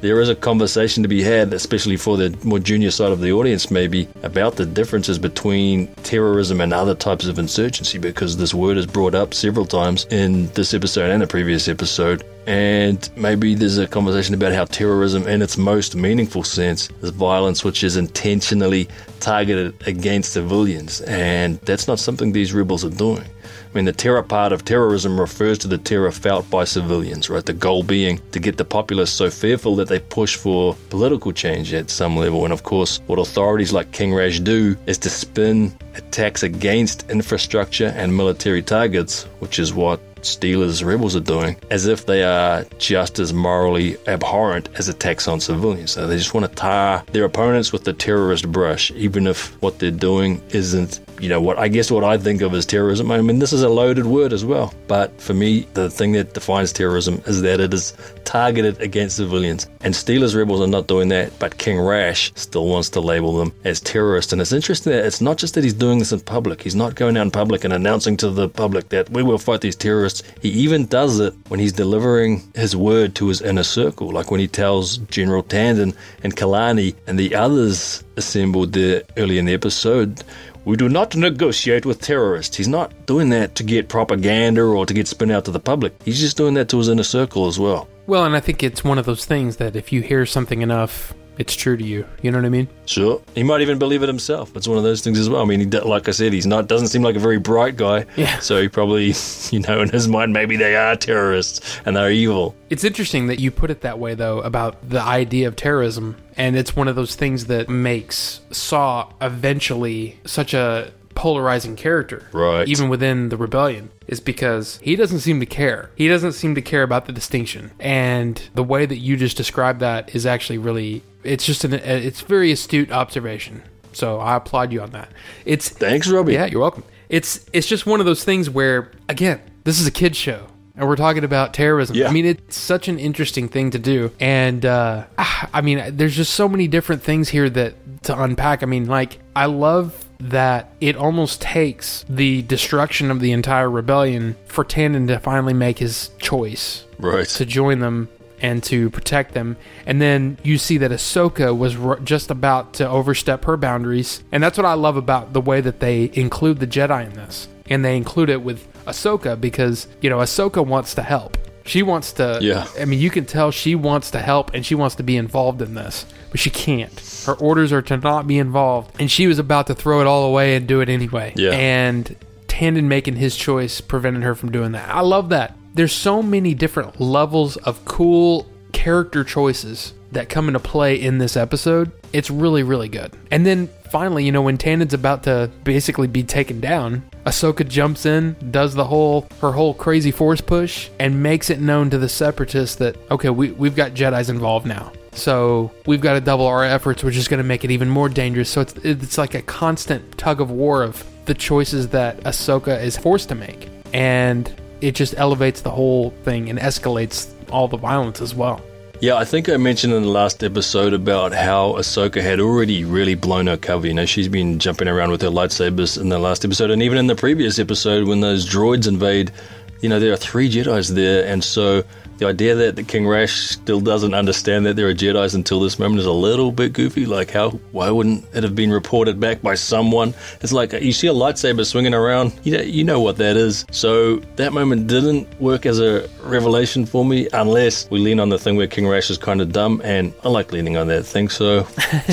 there 0.00 0.20
is 0.20 0.30
a 0.30 0.34
conversation 0.34 1.02
to 1.02 1.08
be 1.08 1.22
had, 1.22 1.52
especially 1.52 1.96
for 1.96 2.16
the 2.16 2.36
more 2.42 2.58
junior 2.58 2.90
side 2.90 3.12
of 3.12 3.20
the 3.20 3.32
audience, 3.32 3.70
maybe, 3.70 4.08
about 4.22 4.56
the 4.56 4.64
differences 4.64 5.18
between 5.18 5.88
terrorism 5.96 6.60
and 6.60 6.72
other 6.72 6.94
types 6.94 7.26
of 7.26 7.38
insurgency, 7.38 7.98
because 7.98 8.36
this 8.38 8.54
word 8.54 8.78
is 8.78 8.86
brought 8.86 9.14
up 9.14 9.34
several 9.34 9.66
times 9.66 10.06
in 10.10 10.46
this 10.54 10.72
episode 10.72 11.10
and 11.10 11.20
the 11.20 11.26
previous 11.26 11.68
episode. 11.68 12.24
And 12.50 13.08
maybe 13.16 13.54
there's 13.54 13.78
a 13.78 13.86
conversation 13.86 14.34
about 14.34 14.52
how 14.52 14.64
terrorism, 14.64 15.28
in 15.28 15.40
its 15.40 15.56
most 15.56 15.94
meaningful 15.94 16.42
sense, 16.42 16.88
is 17.00 17.10
violence 17.10 17.62
which 17.62 17.84
is 17.84 17.96
intentionally 17.96 18.88
targeted 19.20 19.72
against 19.86 20.32
civilians. 20.32 21.00
And 21.02 21.60
that's 21.60 21.86
not 21.86 22.00
something 22.00 22.32
these 22.32 22.52
rebels 22.52 22.84
are 22.84 22.90
doing. 22.90 23.22
I 23.22 23.72
mean, 23.72 23.84
the 23.84 23.92
terror 23.92 24.24
part 24.24 24.50
of 24.50 24.64
terrorism 24.64 25.20
refers 25.20 25.58
to 25.58 25.68
the 25.68 25.78
terror 25.78 26.10
felt 26.10 26.50
by 26.50 26.64
civilians, 26.64 27.30
right? 27.30 27.46
The 27.46 27.52
goal 27.52 27.84
being 27.84 28.20
to 28.32 28.40
get 28.40 28.56
the 28.56 28.64
populace 28.64 29.12
so 29.12 29.30
fearful 29.30 29.76
that 29.76 29.86
they 29.86 30.00
push 30.00 30.34
for 30.34 30.74
political 30.88 31.30
change 31.30 31.72
at 31.72 31.88
some 31.88 32.16
level. 32.16 32.42
And 32.42 32.52
of 32.52 32.64
course, 32.64 32.98
what 33.06 33.20
authorities 33.20 33.72
like 33.72 33.92
King 33.92 34.12
Rash 34.12 34.40
do 34.40 34.76
is 34.88 34.98
to 34.98 35.08
spin 35.08 35.72
attacks 35.94 36.42
against 36.42 37.08
infrastructure 37.10 37.92
and 37.94 38.16
military 38.16 38.60
targets, 38.62 39.22
which 39.38 39.60
is 39.60 39.72
what 39.72 40.00
Steela's 40.22 40.82
rebels 40.84 41.16
are 41.16 41.20
doing, 41.20 41.56
as 41.70 41.86
if 41.86 42.06
they 42.06 42.22
are 42.24 42.64
just 42.78 43.18
as 43.18 43.32
morally 43.32 43.96
abhorrent 44.06 44.68
as 44.76 44.88
attacks 44.88 45.28
on 45.28 45.40
civilians. 45.40 45.92
So 45.92 46.06
they 46.06 46.16
just 46.16 46.34
want 46.34 46.48
to 46.48 46.54
tar 46.54 47.04
their 47.12 47.24
opponents 47.24 47.72
with 47.72 47.84
the 47.84 47.92
terrorist 47.92 48.50
brush, 48.50 48.90
even 48.92 49.26
if 49.26 49.60
what 49.62 49.78
they're 49.78 49.90
doing 49.90 50.42
isn't, 50.50 51.00
you 51.20 51.28
know, 51.28 51.40
what 51.40 51.58
I 51.58 51.68
guess 51.68 51.90
what 51.90 52.04
I 52.04 52.18
think 52.18 52.42
of 52.42 52.54
as 52.54 52.66
terrorism. 52.66 53.10
I 53.10 53.20
mean, 53.20 53.38
this 53.38 53.52
is 53.52 53.62
a 53.62 53.68
loaded 53.68 54.06
word 54.06 54.32
as 54.32 54.44
well. 54.44 54.72
But 54.88 55.18
for 55.20 55.34
me, 55.34 55.66
the 55.74 55.90
thing 55.90 56.12
that 56.12 56.34
defines 56.34 56.72
terrorism 56.72 57.22
is 57.26 57.42
that 57.42 57.60
it 57.60 57.72
is 57.72 57.92
targeted 58.24 58.80
against 58.80 59.16
civilians. 59.16 59.68
And 59.82 59.94
Steela's 59.94 60.34
rebels 60.34 60.60
are 60.60 60.66
not 60.66 60.86
doing 60.86 61.08
that, 61.08 61.38
but 61.38 61.58
King 61.58 61.80
Rash 61.80 62.32
still 62.34 62.66
wants 62.66 62.88
to 62.90 63.00
label 63.00 63.36
them 63.36 63.52
as 63.64 63.80
terrorists. 63.80 64.32
And 64.32 64.40
it's 64.40 64.52
interesting 64.52 64.92
that 64.92 65.04
it's 65.04 65.20
not 65.20 65.36
just 65.36 65.54
that 65.54 65.64
he's 65.64 65.74
doing 65.74 65.98
this 65.98 66.12
in 66.12 66.20
public, 66.20 66.62
he's 66.62 66.74
not 66.74 66.94
going 66.94 67.16
out 67.16 67.22
in 67.22 67.30
public 67.30 67.64
and 67.64 67.72
announcing 67.72 68.16
to 68.18 68.30
the 68.30 68.48
public 68.48 68.88
that 68.90 69.10
we 69.10 69.22
will 69.22 69.38
fight 69.38 69.60
these 69.60 69.76
terrorists. 69.76 70.09
He 70.40 70.50
even 70.50 70.86
does 70.86 71.20
it 71.20 71.34
when 71.48 71.60
he's 71.60 71.72
delivering 71.72 72.42
his 72.54 72.74
word 72.74 73.14
to 73.16 73.28
his 73.28 73.40
inner 73.40 73.62
circle, 73.62 74.10
like 74.10 74.30
when 74.30 74.40
he 74.40 74.48
tells 74.48 74.98
General 74.98 75.42
Tandin 75.42 75.94
and 76.22 76.36
Kalani 76.36 76.94
and 77.06 77.18
the 77.18 77.34
others 77.34 78.04
assembled 78.16 78.72
there 78.72 79.02
early 79.16 79.38
in 79.38 79.46
the 79.46 79.54
episode. 79.54 80.22
We 80.64 80.76
do 80.76 80.88
not 80.88 81.16
negotiate 81.16 81.86
with 81.86 82.00
terrorists. 82.00 82.56
He's 82.56 82.68
not 82.68 83.06
doing 83.06 83.30
that 83.30 83.54
to 83.56 83.62
get 83.62 83.88
propaganda 83.88 84.62
or 84.62 84.84
to 84.84 84.94
get 84.94 85.08
spin 85.08 85.30
out 85.30 85.46
to 85.46 85.50
the 85.50 85.60
public. 85.60 85.94
He's 86.04 86.20
just 86.20 86.36
doing 86.36 86.54
that 86.54 86.68
to 86.68 86.78
his 86.78 86.88
inner 86.88 87.02
circle 87.02 87.46
as 87.46 87.58
well. 87.58 87.88
Well, 88.06 88.24
and 88.24 88.36
I 88.36 88.40
think 88.40 88.62
it's 88.62 88.84
one 88.84 88.98
of 88.98 89.06
those 89.06 89.24
things 89.24 89.56
that 89.56 89.74
if 89.74 89.92
you 89.92 90.02
hear 90.02 90.26
something 90.26 90.62
enough, 90.62 91.14
it's 91.40 91.56
true 91.56 91.74
to 91.74 91.82
you. 91.82 92.06
You 92.20 92.30
know 92.30 92.36
what 92.36 92.44
I 92.44 92.50
mean? 92.50 92.68
Sure. 92.84 93.22
He 93.34 93.42
might 93.42 93.62
even 93.62 93.78
believe 93.78 94.02
it 94.02 94.08
himself. 94.08 94.54
It's 94.54 94.68
one 94.68 94.76
of 94.76 94.84
those 94.84 95.00
things 95.00 95.18
as 95.18 95.30
well. 95.30 95.40
I 95.40 95.46
mean, 95.46 95.60
he, 95.60 95.66
like 95.66 96.06
I 96.06 96.10
said, 96.10 96.34
he's 96.34 96.46
not 96.46 96.68
doesn't 96.68 96.88
seem 96.88 97.00
like 97.00 97.16
a 97.16 97.18
very 97.18 97.38
bright 97.38 97.78
guy. 97.78 98.04
Yeah. 98.14 98.38
So 98.40 98.60
he 98.60 98.68
probably, 98.68 99.14
you 99.50 99.60
know, 99.60 99.80
in 99.80 99.88
his 99.88 100.06
mind, 100.06 100.34
maybe 100.34 100.56
they 100.56 100.76
are 100.76 100.96
terrorists 100.96 101.80
and 101.86 101.96
they're 101.96 102.10
evil. 102.10 102.54
It's 102.68 102.84
interesting 102.84 103.28
that 103.28 103.40
you 103.40 103.50
put 103.50 103.70
it 103.70 103.80
that 103.80 103.98
way, 103.98 104.12
though, 104.12 104.40
about 104.40 104.86
the 104.86 105.00
idea 105.00 105.48
of 105.48 105.56
terrorism. 105.56 106.16
And 106.36 106.56
it's 106.56 106.76
one 106.76 106.88
of 106.88 106.94
those 106.94 107.16
things 107.16 107.46
that 107.46 107.70
makes 107.70 108.40
Saw 108.50 109.10
eventually 109.22 110.20
such 110.26 110.52
a 110.52 110.92
polarizing 111.14 111.76
character. 111.76 112.28
Right. 112.32 112.68
Even 112.68 112.88
within 112.88 113.30
the 113.30 113.36
rebellion, 113.36 113.90
is 114.10 114.20
because 114.20 114.78
he 114.82 114.96
doesn't 114.96 115.20
seem 115.20 115.38
to 115.40 115.46
care. 115.46 115.90
He 115.94 116.08
doesn't 116.08 116.32
seem 116.32 116.54
to 116.56 116.62
care 116.62 116.82
about 116.82 117.06
the 117.06 117.12
distinction. 117.12 117.70
And 117.78 118.42
the 118.54 118.64
way 118.64 118.84
that 118.84 118.96
you 118.96 119.16
just 119.16 119.36
described 119.36 119.80
that 119.80 120.14
is 120.14 120.26
actually 120.26 120.58
really, 120.58 121.02
it's 121.24 121.44
just 121.44 121.64
an, 121.64 121.74
it's 121.74 122.20
very 122.22 122.52
astute 122.52 122.90
observation. 122.90 123.62
So 123.92 124.18
I 124.20 124.36
applaud 124.36 124.72
you 124.72 124.82
on 124.82 124.90
that. 124.90 125.10
It's 125.44 125.68
Thanks, 125.68 126.08
Robbie. 126.08 126.34
yeah, 126.34 126.46
you're 126.46 126.60
welcome. 126.60 126.84
It's 127.08 127.44
it's 127.52 127.66
just 127.66 127.86
one 127.86 127.98
of 128.00 128.06
those 128.06 128.22
things 128.24 128.48
where 128.48 128.92
again, 129.08 129.40
this 129.64 129.80
is 129.80 129.86
a 129.86 129.90
kid 129.90 130.14
show. 130.16 130.46
And 130.76 130.88
we're 130.88 130.96
talking 130.96 131.24
about 131.24 131.52
terrorism. 131.52 131.96
Yeah. 131.96 132.08
I 132.08 132.12
mean, 132.12 132.24
it's 132.24 132.56
such 132.56 132.88
an 132.88 132.98
interesting 132.98 133.48
thing 133.48 133.72
to 133.72 133.78
do. 133.78 134.12
And 134.18 134.64
uh, 134.64 135.04
ah, 135.18 135.50
I 135.52 135.60
mean, 135.60 135.96
there's 135.96 136.16
just 136.16 136.32
so 136.32 136.48
many 136.48 136.68
different 136.68 137.02
things 137.02 137.28
here 137.28 137.50
that 137.50 138.02
to 138.04 138.18
unpack. 138.22 138.62
I 138.62 138.66
mean, 138.66 138.86
like, 138.86 139.18
I 139.36 139.44
love 139.46 140.06
that 140.20 140.70
it 140.80 140.96
almost 140.96 141.42
takes 141.42 142.04
the 142.08 142.42
destruction 142.42 143.10
of 143.10 143.20
the 143.20 143.32
entire 143.32 143.68
rebellion 143.68 144.36
for 144.46 144.64
Tandin 144.64 145.06
to 145.08 145.18
finally 145.18 145.52
make 145.52 145.78
his 145.78 146.10
choice 146.18 146.84
Right. 146.98 147.26
to 147.28 147.44
join 147.44 147.80
them 147.80 148.08
and 148.40 148.62
to 148.64 148.90
protect 148.90 149.34
them. 149.34 149.56
And 149.86 150.00
then 150.00 150.38
you 150.42 150.58
see 150.58 150.78
that 150.78 150.90
Ahsoka 150.90 151.56
was 151.56 151.76
r- 151.76 152.00
just 152.00 152.30
about 152.30 152.74
to 152.74 152.88
overstep 152.88 153.44
her 153.44 153.56
boundaries. 153.56 154.22
And 154.32 154.42
that's 154.42 154.56
what 154.56 154.66
I 154.66 154.74
love 154.74 154.96
about 154.96 155.32
the 155.32 155.40
way 155.40 155.60
that 155.60 155.80
they 155.80 156.10
include 156.14 156.58
the 156.58 156.66
Jedi 156.66 157.06
in 157.06 157.12
this. 157.14 157.48
And 157.68 157.84
they 157.84 157.96
include 157.96 158.30
it 158.30 158.42
with 158.42 158.66
Ahsoka 158.84 159.40
because, 159.40 159.86
you 160.00 160.10
know, 160.10 160.18
Ahsoka 160.18 160.64
wants 160.66 160.94
to 160.94 161.02
help. 161.02 161.36
She 161.64 161.82
wants 161.82 162.12
to. 162.14 162.38
Yeah. 162.40 162.66
I 162.80 162.84
mean, 162.84 162.98
you 163.00 163.10
can 163.10 163.26
tell 163.26 163.50
she 163.50 163.74
wants 163.74 164.10
to 164.12 164.18
help 164.18 164.54
and 164.54 164.64
she 164.66 164.74
wants 164.74 164.96
to 164.96 165.02
be 165.02 165.16
involved 165.16 165.62
in 165.62 165.74
this, 165.74 166.06
but 166.30 166.40
she 166.40 166.50
can't. 166.50 166.98
Her 167.26 167.34
orders 167.34 167.72
are 167.72 167.82
to 167.82 167.96
not 167.96 168.26
be 168.26 168.38
involved. 168.38 168.96
And 168.98 169.10
she 169.10 169.26
was 169.26 169.38
about 169.38 169.68
to 169.68 169.74
throw 169.74 170.00
it 170.00 170.06
all 170.06 170.24
away 170.24 170.56
and 170.56 170.66
do 170.66 170.80
it 170.80 170.88
anyway. 170.88 171.32
Yeah. 171.36 171.50
And 171.50 172.16
Tandin 172.48 172.84
making 172.84 173.16
his 173.16 173.36
choice 173.36 173.80
prevented 173.80 174.22
her 174.22 174.34
from 174.34 174.50
doing 174.50 174.72
that. 174.72 174.88
I 174.88 175.02
love 175.02 175.28
that. 175.28 175.56
There's 175.74 175.92
so 175.92 176.22
many 176.22 176.54
different 176.54 177.00
levels 177.00 177.56
of 177.58 177.84
cool 177.84 178.46
character 178.72 179.24
choices 179.24 179.94
that 180.12 180.28
come 180.28 180.48
into 180.48 180.58
play 180.58 181.00
in 181.00 181.18
this 181.18 181.36
episode. 181.36 181.92
It's 182.12 182.30
really, 182.30 182.64
really 182.64 182.88
good. 182.88 183.16
And 183.30 183.46
then 183.46 183.68
finally, 183.90 184.24
you 184.24 184.32
know, 184.32 184.42
when 184.42 184.58
Tandin's 184.58 184.94
about 184.94 185.22
to 185.24 185.50
basically 185.62 186.08
be 186.08 186.24
taken 186.24 186.60
down, 186.60 187.04
Ahsoka 187.24 187.66
jumps 187.68 188.06
in, 188.06 188.34
does 188.50 188.74
the 188.74 188.84
whole 188.84 189.28
her 189.40 189.52
whole 189.52 189.74
crazy 189.74 190.10
force 190.10 190.40
push, 190.40 190.88
and 190.98 191.22
makes 191.22 191.50
it 191.50 191.60
known 191.60 191.90
to 191.90 191.98
the 191.98 192.08
separatists 192.08 192.76
that 192.76 192.96
okay, 193.10 193.30
we 193.30 193.52
we've 193.52 193.76
got 193.76 193.92
Jedi's 193.92 194.30
involved 194.30 194.66
now. 194.66 194.90
So 195.12 195.70
we've 195.86 196.00
got 196.00 196.14
to 196.14 196.20
double 196.20 196.46
our 196.46 196.64
efforts, 196.64 197.04
which 197.04 197.16
is 197.16 197.28
going 197.28 197.38
to 197.38 197.44
make 197.44 197.64
it 197.64 197.70
even 197.70 197.88
more 197.88 198.08
dangerous. 198.08 198.50
So 198.50 198.60
it's 198.62 198.74
it's 198.82 199.18
like 199.18 199.34
a 199.34 199.42
constant 199.42 200.18
tug 200.18 200.40
of 200.40 200.50
war 200.50 200.82
of 200.82 201.04
the 201.26 201.34
choices 201.34 201.88
that 201.88 202.18
Ahsoka 202.24 202.82
is 202.82 202.96
forced 202.96 203.28
to 203.28 203.34
make, 203.36 203.68
and 203.92 204.52
it 204.80 204.94
just 204.94 205.14
elevates 205.16 205.60
the 205.60 205.70
whole 205.70 206.10
thing 206.24 206.48
and 206.48 206.58
escalates 206.58 207.30
all 207.50 207.68
the 207.68 207.76
violence 207.76 208.20
as 208.20 208.34
well. 208.34 208.60
Yeah, 209.00 209.16
I 209.16 209.24
think 209.24 209.48
I 209.48 209.56
mentioned 209.56 209.94
in 209.94 210.02
the 210.02 210.10
last 210.10 210.44
episode 210.44 210.92
about 210.92 211.32
how 211.32 211.72
Ahsoka 211.72 212.20
had 212.20 212.38
already 212.38 212.84
really 212.84 213.14
blown 213.14 213.46
her 213.46 213.56
cover. 213.56 213.86
You 213.86 213.94
know, 213.94 214.04
she's 214.04 214.28
been 214.28 214.58
jumping 214.58 214.88
around 214.88 215.10
with 215.10 215.22
her 215.22 215.30
lightsabers 215.30 215.98
in 215.98 216.10
the 216.10 216.18
last 216.18 216.44
episode, 216.44 216.70
and 216.70 216.82
even 216.82 216.98
in 216.98 217.06
the 217.06 217.14
previous 217.14 217.58
episode 217.58 218.06
when 218.06 218.20
those 218.20 218.46
droids 218.46 218.86
invade, 218.86 219.32
you 219.80 219.88
know, 219.88 219.98
there 219.98 220.12
are 220.12 220.18
three 220.18 220.50
Jedi's 220.50 220.92
there, 220.92 221.24
and 221.24 221.42
so 221.42 221.82
the 222.20 222.26
idea 222.26 222.54
that 222.54 222.76
the 222.76 222.82
King 222.82 223.08
Rash 223.08 223.48
still 223.48 223.80
doesn't 223.80 224.12
understand 224.12 224.66
that 224.66 224.76
there 224.76 224.86
are 224.86 224.94
Jedi's 224.94 225.34
until 225.34 225.58
this 225.58 225.78
moment 225.78 226.00
is 226.00 226.06
a 226.06 226.12
little 226.12 226.52
bit 226.52 226.74
goofy. 226.74 227.06
Like, 227.06 227.30
how? 227.30 227.50
Why 227.72 227.90
wouldn't 227.90 228.26
it 228.34 228.42
have 228.42 228.54
been 228.54 228.70
reported 228.70 229.18
back 229.18 229.40
by 229.40 229.54
someone? 229.54 230.12
It's 230.42 230.52
like 230.52 230.72
you 230.74 230.92
see 230.92 231.06
a 231.06 231.14
lightsaber 231.14 231.64
swinging 231.64 231.94
around. 231.94 232.38
You 232.44 232.58
know, 232.58 232.62
you 232.62 232.84
know 232.84 233.00
what 233.00 233.16
that 233.16 233.38
is. 233.38 233.64
So 233.70 234.16
that 234.36 234.52
moment 234.52 234.86
didn't 234.86 235.28
work 235.40 235.64
as 235.64 235.80
a 235.80 236.08
revelation 236.22 236.84
for 236.84 237.06
me, 237.06 237.26
unless 237.32 237.90
we 237.90 237.98
lean 238.00 238.20
on 238.20 238.28
the 238.28 238.38
thing 238.38 238.56
where 238.56 238.66
King 238.66 238.86
Rash 238.86 239.08
is 239.08 239.16
kind 239.16 239.40
of 239.40 239.50
dumb, 239.50 239.80
and 239.82 240.12
I 240.22 240.28
like 240.28 240.52
leaning 240.52 240.76
on 240.76 240.88
that 240.88 241.04
thing. 241.04 241.30
So 241.30 241.66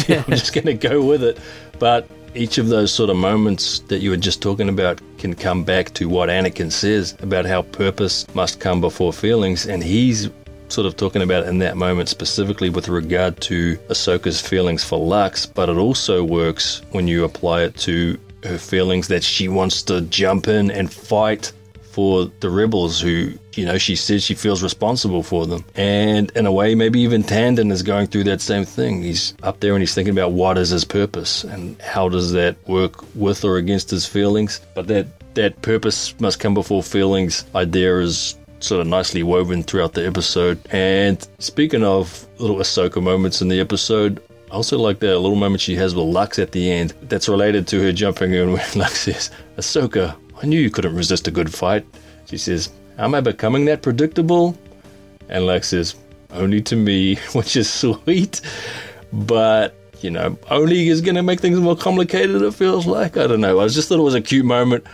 yeah, 0.08 0.24
I'm 0.28 0.32
just 0.32 0.54
gonna 0.54 0.74
go 0.74 1.06
with 1.06 1.22
it. 1.22 1.38
But 1.80 2.08
each 2.38 2.58
of 2.58 2.70
those 2.70 2.94
sort 2.94 3.10
of 3.10 3.16
moments 3.16 3.80
that 3.88 4.00
you 4.00 4.12
were 4.12 4.18
just 4.18 4.42
talking 4.42 4.70
about 4.70 5.02
can 5.18 5.34
come 5.34 5.64
back 5.64 5.94
to 5.96 6.08
what 6.08 6.30
Anakin 6.30 6.72
says 6.72 7.16
about 7.22 7.46
how 7.46 7.64
purpose 7.64 8.26
must 8.36 8.60
come 8.60 8.80
before 8.80 9.12
feelings, 9.12 9.66
and 9.66 9.84
he's 9.84 10.30
sort 10.70 10.86
of 10.86 10.98
talking 10.98 11.22
about 11.22 11.48
in 11.48 11.60
that 11.60 11.78
moment 11.78 12.10
specifically 12.10 12.70
with 12.70 12.90
regard 12.90 13.40
to 13.42 13.78
Ahsoka's 13.90 14.42
feelings 14.42 14.84
for 14.84 15.00
Lux, 15.00 15.46
but 15.46 15.70
it 15.70 15.78
also 15.78 16.24
works 16.24 16.82
when 16.92 17.08
you 17.08 17.24
apply 17.24 17.64
it 17.64 17.76
to 17.78 18.20
her 18.44 18.58
feelings 18.58 19.08
that 19.08 19.24
she 19.24 19.48
wants 19.48 19.82
to 19.84 20.02
jump 20.02 20.48
in 20.48 20.70
and 20.70 20.92
fight 20.92 21.52
for 21.98 22.32
the 22.42 22.50
rebels 22.52 23.02
who, 23.02 23.34
you 23.56 23.66
know, 23.66 23.80
she 23.80 23.96
says 23.96 24.22
she 24.22 24.36
feels 24.36 24.62
responsible 24.62 25.24
for 25.24 25.48
them. 25.48 25.66
And 25.74 26.30
in 26.36 26.46
a 26.46 26.52
way, 26.52 26.76
maybe 26.76 27.00
even 27.00 27.24
Tandin 27.24 27.72
is 27.72 27.82
going 27.82 28.06
through 28.06 28.26
that 28.26 28.40
same 28.40 28.66
thing. 28.66 29.02
He's 29.02 29.34
up 29.42 29.62
there 29.62 29.74
and 29.74 29.82
he's 29.82 29.96
thinking 29.96 30.14
about 30.14 30.32
what 30.32 30.60
is 30.60 30.70
his 30.70 30.86
purpose 30.86 31.44
and 31.44 31.82
how 31.82 32.08
does 32.08 32.34
that 32.34 32.56
work 32.68 33.04
with 33.16 33.44
or 33.44 33.58
against 33.58 33.90
his 33.90 34.06
feelings. 34.06 34.62
But 34.76 34.86
that, 34.90 35.08
that 35.34 35.60
purpose 35.64 36.14
must 36.20 36.40
come 36.40 36.54
before 36.54 36.84
feelings 36.84 37.46
idea 37.56 37.98
is 37.98 38.38
sort 38.60 38.80
of 38.80 38.86
nicely 38.86 39.24
woven 39.24 39.64
throughout 39.64 39.94
the 39.94 40.06
episode. 40.06 40.60
And 40.70 41.28
speaking 41.40 41.84
of 41.84 42.28
little 42.38 42.58
Ahsoka 42.58 43.02
moments 43.02 43.42
in 43.42 43.48
the 43.48 43.60
episode, 43.60 44.22
I 44.52 44.54
also 44.54 44.78
like 44.78 45.00
that 45.00 45.18
little 45.18 45.36
moment 45.36 45.62
she 45.62 45.76
has 45.78 45.96
with 45.96 46.06
Lux 46.06 46.38
at 46.38 46.52
the 46.52 46.72
end 46.72 46.94
that's 47.02 47.28
related 47.28 47.66
to 47.70 47.82
her 47.82 47.92
jumping 47.92 48.34
in 48.34 48.54
when 48.54 48.64
Lux 48.76 49.00
says, 49.00 49.32
Ahsoka, 49.58 50.16
I 50.42 50.46
knew 50.46 50.60
you 50.60 50.70
couldn't 50.70 50.96
resist 50.96 51.28
a 51.28 51.32
good 51.32 51.54
fight. 51.54 51.86
She 52.26 52.38
says, 52.38 52.70
Am 52.98 53.16
I 53.16 53.22
becoming 53.22 53.66
that 53.66 53.82
predictable? 53.82 54.58
And 55.30 55.46
Lux 55.46 55.70
says, 55.70 55.96
Only 56.32 56.62
to 56.64 56.76
me, 56.76 57.16
which 57.34 57.56
is 57.56 57.72
sweet. 57.72 58.42
But, 59.12 59.76
you 60.02 60.12
know, 60.12 60.38
only 60.50 60.90
is 60.90 61.02
going 61.02 61.16
to 61.16 61.24
make 61.24 61.40
things 61.40 61.60
more 61.60 61.76
complicated, 61.76 62.42
it 62.42 62.54
feels 62.54 62.86
like. 62.86 63.18
I 63.18 63.28
don't 63.28 63.42
know. 63.42 63.60
I 63.60 63.68
just 63.68 63.90
thought 63.90 64.00
it 64.00 64.04
was 64.04 64.16
a 64.16 64.22
cute 64.22 64.46
moment. 64.46 64.86